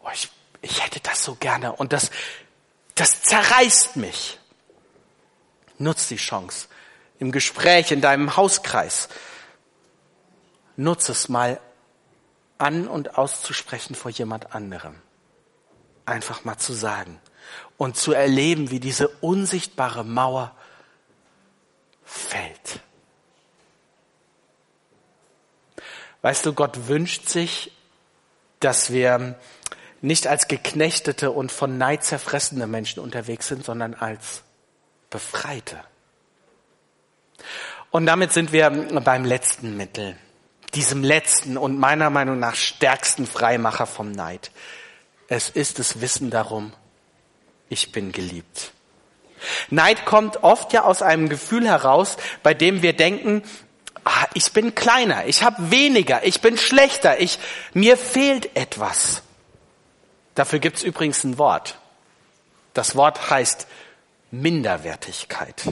oh, 0.02 0.08
ich, 0.12 0.28
ich 0.60 0.84
hätte 0.84 1.00
das 1.00 1.24
so 1.24 1.36
gerne 1.36 1.72
und 1.72 1.92
das, 1.92 2.10
das 2.96 3.22
zerreißt 3.22 3.96
mich. 3.96 4.38
Nutz 5.78 6.08
die 6.08 6.16
Chance 6.16 6.66
im 7.20 7.30
Gespräch, 7.30 7.92
in 7.92 8.00
deinem 8.00 8.36
Hauskreis. 8.36 9.08
Nutz 10.78 11.08
es 11.08 11.28
mal 11.28 11.58
an 12.56 12.86
und 12.86 13.18
auszusprechen 13.18 13.96
vor 13.96 14.12
jemand 14.12 14.54
anderem. 14.54 14.94
Einfach 16.06 16.44
mal 16.44 16.56
zu 16.56 16.72
sagen 16.72 17.20
und 17.76 17.96
zu 17.96 18.12
erleben, 18.12 18.70
wie 18.70 18.78
diese 18.78 19.08
unsichtbare 19.08 20.04
Mauer 20.04 20.54
fällt. 22.04 22.80
Weißt 26.22 26.46
du, 26.46 26.52
Gott 26.52 26.86
wünscht 26.86 27.28
sich, 27.28 27.72
dass 28.60 28.92
wir 28.92 29.36
nicht 30.00 30.28
als 30.28 30.46
geknechtete 30.46 31.32
und 31.32 31.50
von 31.50 31.76
Neid 31.76 32.04
zerfressene 32.04 32.68
Menschen 32.68 33.00
unterwegs 33.00 33.48
sind, 33.48 33.64
sondern 33.64 33.94
als 33.94 34.44
Befreite. 35.10 35.80
Und 37.90 38.06
damit 38.06 38.32
sind 38.32 38.52
wir 38.52 38.70
beim 38.70 39.24
letzten 39.24 39.76
Mittel 39.76 40.16
diesem 40.74 41.02
letzten 41.02 41.56
und 41.56 41.78
meiner 41.78 42.10
Meinung 42.10 42.38
nach 42.38 42.54
stärksten 42.54 43.26
Freimacher 43.26 43.86
vom 43.86 44.12
Neid. 44.12 44.50
Es 45.28 45.50
ist 45.50 45.78
das 45.78 46.00
Wissen 46.00 46.30
darum, 46.30 46.72
ich 47.68 47.92
bin 47.92 48.12
geliebt. 48.12 48.72
Neid 49.70 50.04
kommt 50.04 50.42
oft 50.42 50.72
ja 50.72 50.84
aus 50.84 51.02
einem 51.02 51.28
Gefühl 51.28 51.68
heraus, 51.68 52.16
bei 52.42 52.54
dem 52.54 52.82
wir 52.82 52.92
denken, 52.92 53.42
ah, 54.04 54.26
ich 54.34 54.52
bin 54.52 54.74
kleiner, 54.74 55.26
ich 55.26 55.42
habe 55.42 55.70
weniger, 55.70 56.24
ich 56.24 56.40
bin 56.40 56.56
schlechter, 56.56 57.20
ich, 57.20 57.38
mir 57.74 57.96
fehlt 57.96 58.56
etwas. 58.56 59.22
Dafür 60.34 60.58
gibt's 60.58 60.82
übrigens 60.82 61.24
ein 61.24 61.38
Wort. 61.38 61.78
Das 62.74 62.96
Wort 62.96 63.30
heißt 63.30 63.66
Minderwertigkeit. 64.30 65.62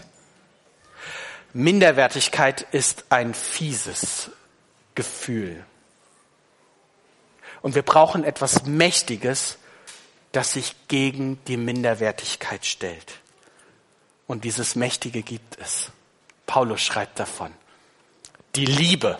Minderwertigkeit 1.53 2.67
ist 2.73 3.05
ein 3.09 3.33
fieses, 3.33 4.31
Gefühl. 4.97 5.65
Und 7.63 7.77
wir 7.77 7.83
brauchen 7.83 8.25
etwas 8.25 8.65
Mächtiges, 8.65 9.59
das 10.33 10.53
sich 10.53 10.75
gegen 10.89 11.39
die 11.47 11.57
Minderwertigkeit 11.57 12.67
stellt. 12.67 13.21
Und 14.27 14.45
dieses 14.45 14.75
Mächtige 14.75 15.23
gibt 15.23 15.59
es. 15.61 15.91
Paulus 16.47 16.81
schreibt 16.81 17.21
davon. 17.21 17.53
Die 18.57 18.67
Liebe. 18.67 19.19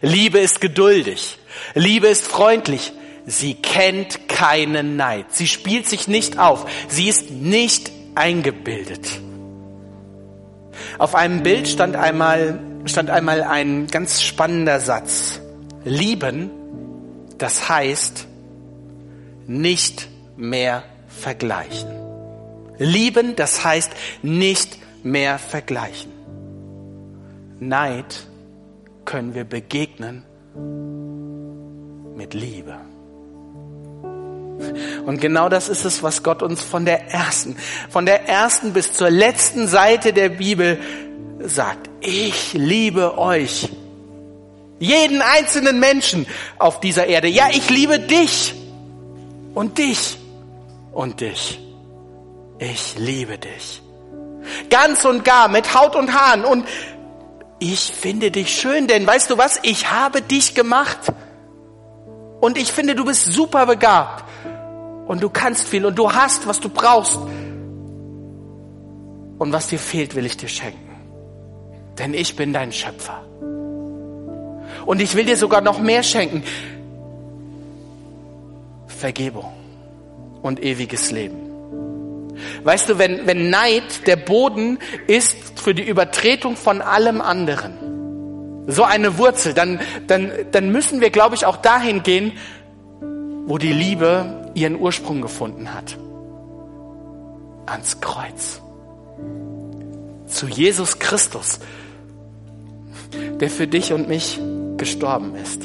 Liebe 0.00 0.38
ist 0.38 0.60
geduldig. 0.60 1.38
Liebe 1.74 2.08
ist 2.08 2.26
freundlich. 2.26 2.92
Sie 3.26 3.54
kennt 3.54 4.28
keinen 4.28 4.96
Neid. 4.96 5.26
Sie 5.34 5.46
spielt 5.46 5.86
sich 5.86 6.08
nicht 6.08 6.38
auf. 6.38 6.66
Sie 6.88 7.08
ist 7.08 7.30
nicht 7.30 7.90
eingebildet. 8.14 9.20
Auf 10.98 11.14
einem 11.14 11.42
Bild 11.42 11.68
stand 11.68 11.96
einmal 11.96 12.58
stand 12.88 13.10
einmal 13.10 13.42
ein 13.42 13.86
ganz 13.86 14.22
spannender 14.22 14.80
Satz. 14.80 15.40
Lieben, 15.84 16.50
das 17.38 17.68
heißt 17.68 18.26
nicht 19.46 20.08
mehr 20.36 20.82
vergleichen. 21.08 21.88
Lieben, 22.78 23.34
das 23.36 23.64
heißt 23.64 23.90
nicht 24.22 24.78
mehr 25.02 25.38
vergleichen. 25.38 26.12
Neid 27.60 28.26
können 29.04 29.34
wir 29.34 29.44
begegnen 29.44 30.22
mit 32.16 32.34
Liebe. 32.34 32.76
Und 35.06 35.20
genau 35.20 35.48
das 35.48 35.68
ist 35.68 35.84
es, 35.84 36.02
was 36.02 36.22
Gott 36.22 36.42
uns 36.42 36.62
von 36.62 36.84
der 36.84 37.10
ersten, 37.10 37.56
von 37.88 38.04
der 38.06 38.28
ersten 38.28 38.72
bis 38.72 38.92
zur 38.92 39.10
letzten 39.10 39.66
Seite 39.66 40.12
der 40.12 40.28
Bibel 40.28 40.78
sagt, 41.40 41.87
ich 42.00 42.52
liebe 42.52 43.18
euch. 43.18 43.68
Jeden 44.78 45.22
einzelnen 45.22 45.80
Menschen 45.80 46.26
auf 46.58 46.80
dieser 46.80 47.06
Erde. 47.06 47.28
Ja, 47.28 47.48
ich 47.50 47.68
liebe 47.68 47.98
dich 47.98 48.54
und 49.54 49.78
dich 49.78 50.18
und 50.92 51.20
dich. 51.20 51.60
ich 52.58 52.96
liebe 52.96 53.38
dich. 53.38 53.82
Ganz 54.70 55.04
und 55.04 55.24
gar, 55.24 55.48
mit 55.48 55.74
Haut 55.74 55.96
und 55.96 56.12
Haaren. 56.12 56.44
Und 56.44 56.66
ich 57.58 57.92
finde 57.92 58.30
dich 58.30 58.56
schön, 58.56 58.86
denn 58.86 59.06
weißt 59.06 59.30
du 59.30 59.38
was? 59.38 59.58
Ich 59.62 59.90
habe 59.90 60.22
dich 60.22 60.54
gemacht. 60.54 60.98
Und 62.40 62.56
ich 62.56 62.70
finde, 62.70 62.94
du 62.94 63.04
bist 63.04 63.24
super 63.24 63.66
begabt. 63.66 64.24
Und 65.06 65.22
du 65.22 65.30
kannst 65.30 65.68
viel 65.68 65.86
und 65.86 65.98
du 65.98 66.12
hast, 66.12 66.46
was 66.46 66.60
du 66.60 66.68
brauchst. 66.68 67.18
Und 69.38 69.52
was 69.52 69.68
dir 69.68 69.78
fehlt, 69.78 70.14
will 70.14 70.26
ich 70.26 70.36
dir 70.36 70.48
schenken. 70.48 70.87
Denn 71.98 72.14
ich 72.14 72.36
bin 72.36 72.52
dein 72.52 72.72
Schöpfer. 72.72 73.24
Und 74.86 75.00
ich 75.00 75.14
will 75.14 75.24
dir 75.24 75.36
sogar 75.36 75.60
noch 75.60 75.80
mehr 75.80 76.02
schenken. 76.02 76.42
Vergebung 78.86 79.52
und 80.42 80.62
ewiges 80.62 81.10
Leben. 81.10 81.48
Weißt 82.62 82.88
du, 82.88 82.98
wenn, 82.98 83.26
wenn 83.26 83.50
Neid 83.50 84.06
der 84.06 84.16
Boden 84.16 84.78
ist 85.06 85.60
für 85.60 85.74
die 85.74 85.82
Übertretung 85.82 86.56
von 86.56 86.80
allem 86.80 87.20
anderen, 87.20 87.88
so 88.66 88.84
eine 88.84 89.18
Wurzel, 89.18 89.54
dann, 89.54 89.80
dann, 90.06 90.30
dann 90.52 90.70
müssen 90.70 91.00
wir, 91.00 91.10
glaube 91.10 91.34
ich, 91.34 91.46
auch 91.46 91.56
dahin 91.56 92.02
gehen, 92.02 92.32
wo 93.46 93.58
die 93.58 93.72
Liebe 93.72 94.50
ihren 94.54 94.78
Ursprung 94.78 95.22
gefunden 95.22 95.72
hat. 95.72 95.96
Ans 97.66 98.00
Kreuz. 98.00 98.60
Zu 100.26 100.46
Jesus 100.46 100.98
Christus, 100.98 101.60
der 103.12 103.50
für 103.50 103.66
dich 103.66 103.92
und 103.92 104.08
mich 104.08 104.40
gestorben 104.76 105.34
ist. 105.34 105.62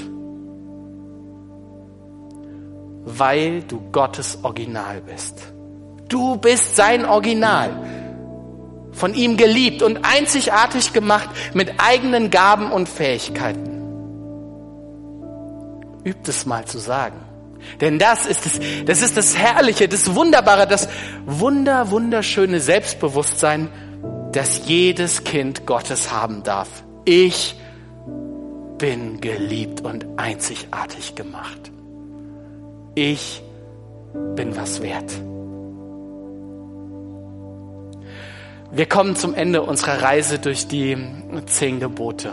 Weil 3.06 3.62
du 3.64 3.82
Gottes 3.92 4.40
Original 4.44 5.02
bist. 5.02 5.54
Du 6.08 6.38
bist 6.38 6.76
sein 6.76 7.06
Original. 7.06 7.72
Von 8.92 9.14
ihm 9.16 9.38
geliebt 9.38 9.82
und 9.82 10.00
einzigartig 10.04 10.94
gemacht 10.94 11.30
mit 11.54 11.74
eigenen 11.80 12.30
Gaben 12.30 12.72
und 12.72 12.88
Fähigkeiten. 12.88 13.72
Übt 16.04 16.30
es 16.30 16.46
mal 16.46 16.66
zu 16.66 16.78
sagen. 16.78 17.18
Denn 17.82 17.98
das 17.98 18.26
ist 18.26 18.46
das, 18.46 18.60
das 18.86 19.02
ist 19.02 19.18
das 19.18 19.38
Herrliche, 19.38 19.88
das 19.88 20.14
Wunderbare, 20.16 20.68
das 20.68 20.90
wunder, 21.26 21.92
wunderschöne 21.92 22.60
Selbstbewusstsein, 22.60 23.70
das 24.32 24.68
jedes 24.68 25.24
Kind 25.24 25.66
Gottes 25.66 26.12
haben 26.12 26.44
darf. 26.44 26.84
Ich 27.06 27.56
bin 28.78 29.20
geliebt 29.20 29.82
und 29.82 30.06
einzigartig 30.18 31.16
gemacht. 31.16 31.72
Ich 32.96 33.42
bin 34.36 34.56
was 34.56 34.82
wert. 34.82 35.12
Wir 38.72 38.86
kommen 38.86 39.16
zum 39.16 39.36
Ende 39.36 39.62
unserer 39.64 40.02
Reise 40.02 40.40
durch 40.40 40.68
die 40.68 40.98
zehn 41.46 41.80
Gebote. 41.80 42.32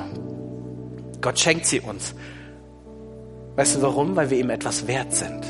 Gott 1.21 1.39
schenkt 1.39 1.67
sie 1.67 1.81
uns. 1.81 2.15
Weißt 3.57 3.77
du 3.77 3.83
warum? 3.83 4.17
Weil 4.17 4.31
wir 4.31 4.39
ihm 4.39 4.51
etwas 4.51 4.87
wert 4.87 5.13
sind. 5.13 5.45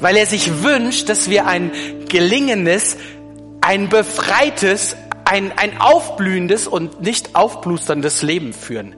Weil 0.00 0.16
er 0.16 0.26
sich 0.26 0.62
wünscht, 0.62 1.08
dass 1.08 1.30
wir 1.30 1.46
ein 1.46 1.72
gelingendes, 2.08 2.98
ein 3.60 3.88
befreites, 3.88 4.94
ein, 5.28 5.52
ein 5.56 5.80
aufblühendes 5.80 6.66
und 6.66 7.00
nicht 7.00 7.34
aufblusterndes 7.34 8.22
Leben 8.22 8.52
führen. 8.52 8.94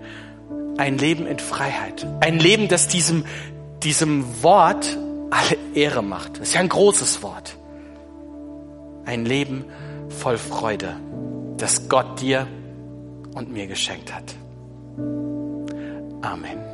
Ein 0.77 0.99
Leben 0.99 1.27
in 1.27 1.39
Freiheit. 1.39 2.07
Ein 2.21 2.39
Leben, 2.39 2.69
das 2.69 2.89
diesem, 2.89 3.25
diesem 3.83 4.43
Wort 4.43 4.97
alle 5.31 5.59
Ehre 5.75 6.03
macht. 6.03 6.41
Das 6.41 6.49
ist 6.49 6.55
ja 6.55 6.61
ein 6.61 6.69
großes 6.69 7.23
Wort. 7.23 7.57
Ein 9.05 9.25
Leben 9.25 9.65
voll 10.09 10.39
Freude 10.39 10.97
das 11.61 11.89
Gott 11.89 12.21
dir 12.21 12.47
und 13.35 13.53
mir 13.53 13.67
geschenkt 13.67 14.15
hat. 14.15 14.35
Amen. 16.23 16.70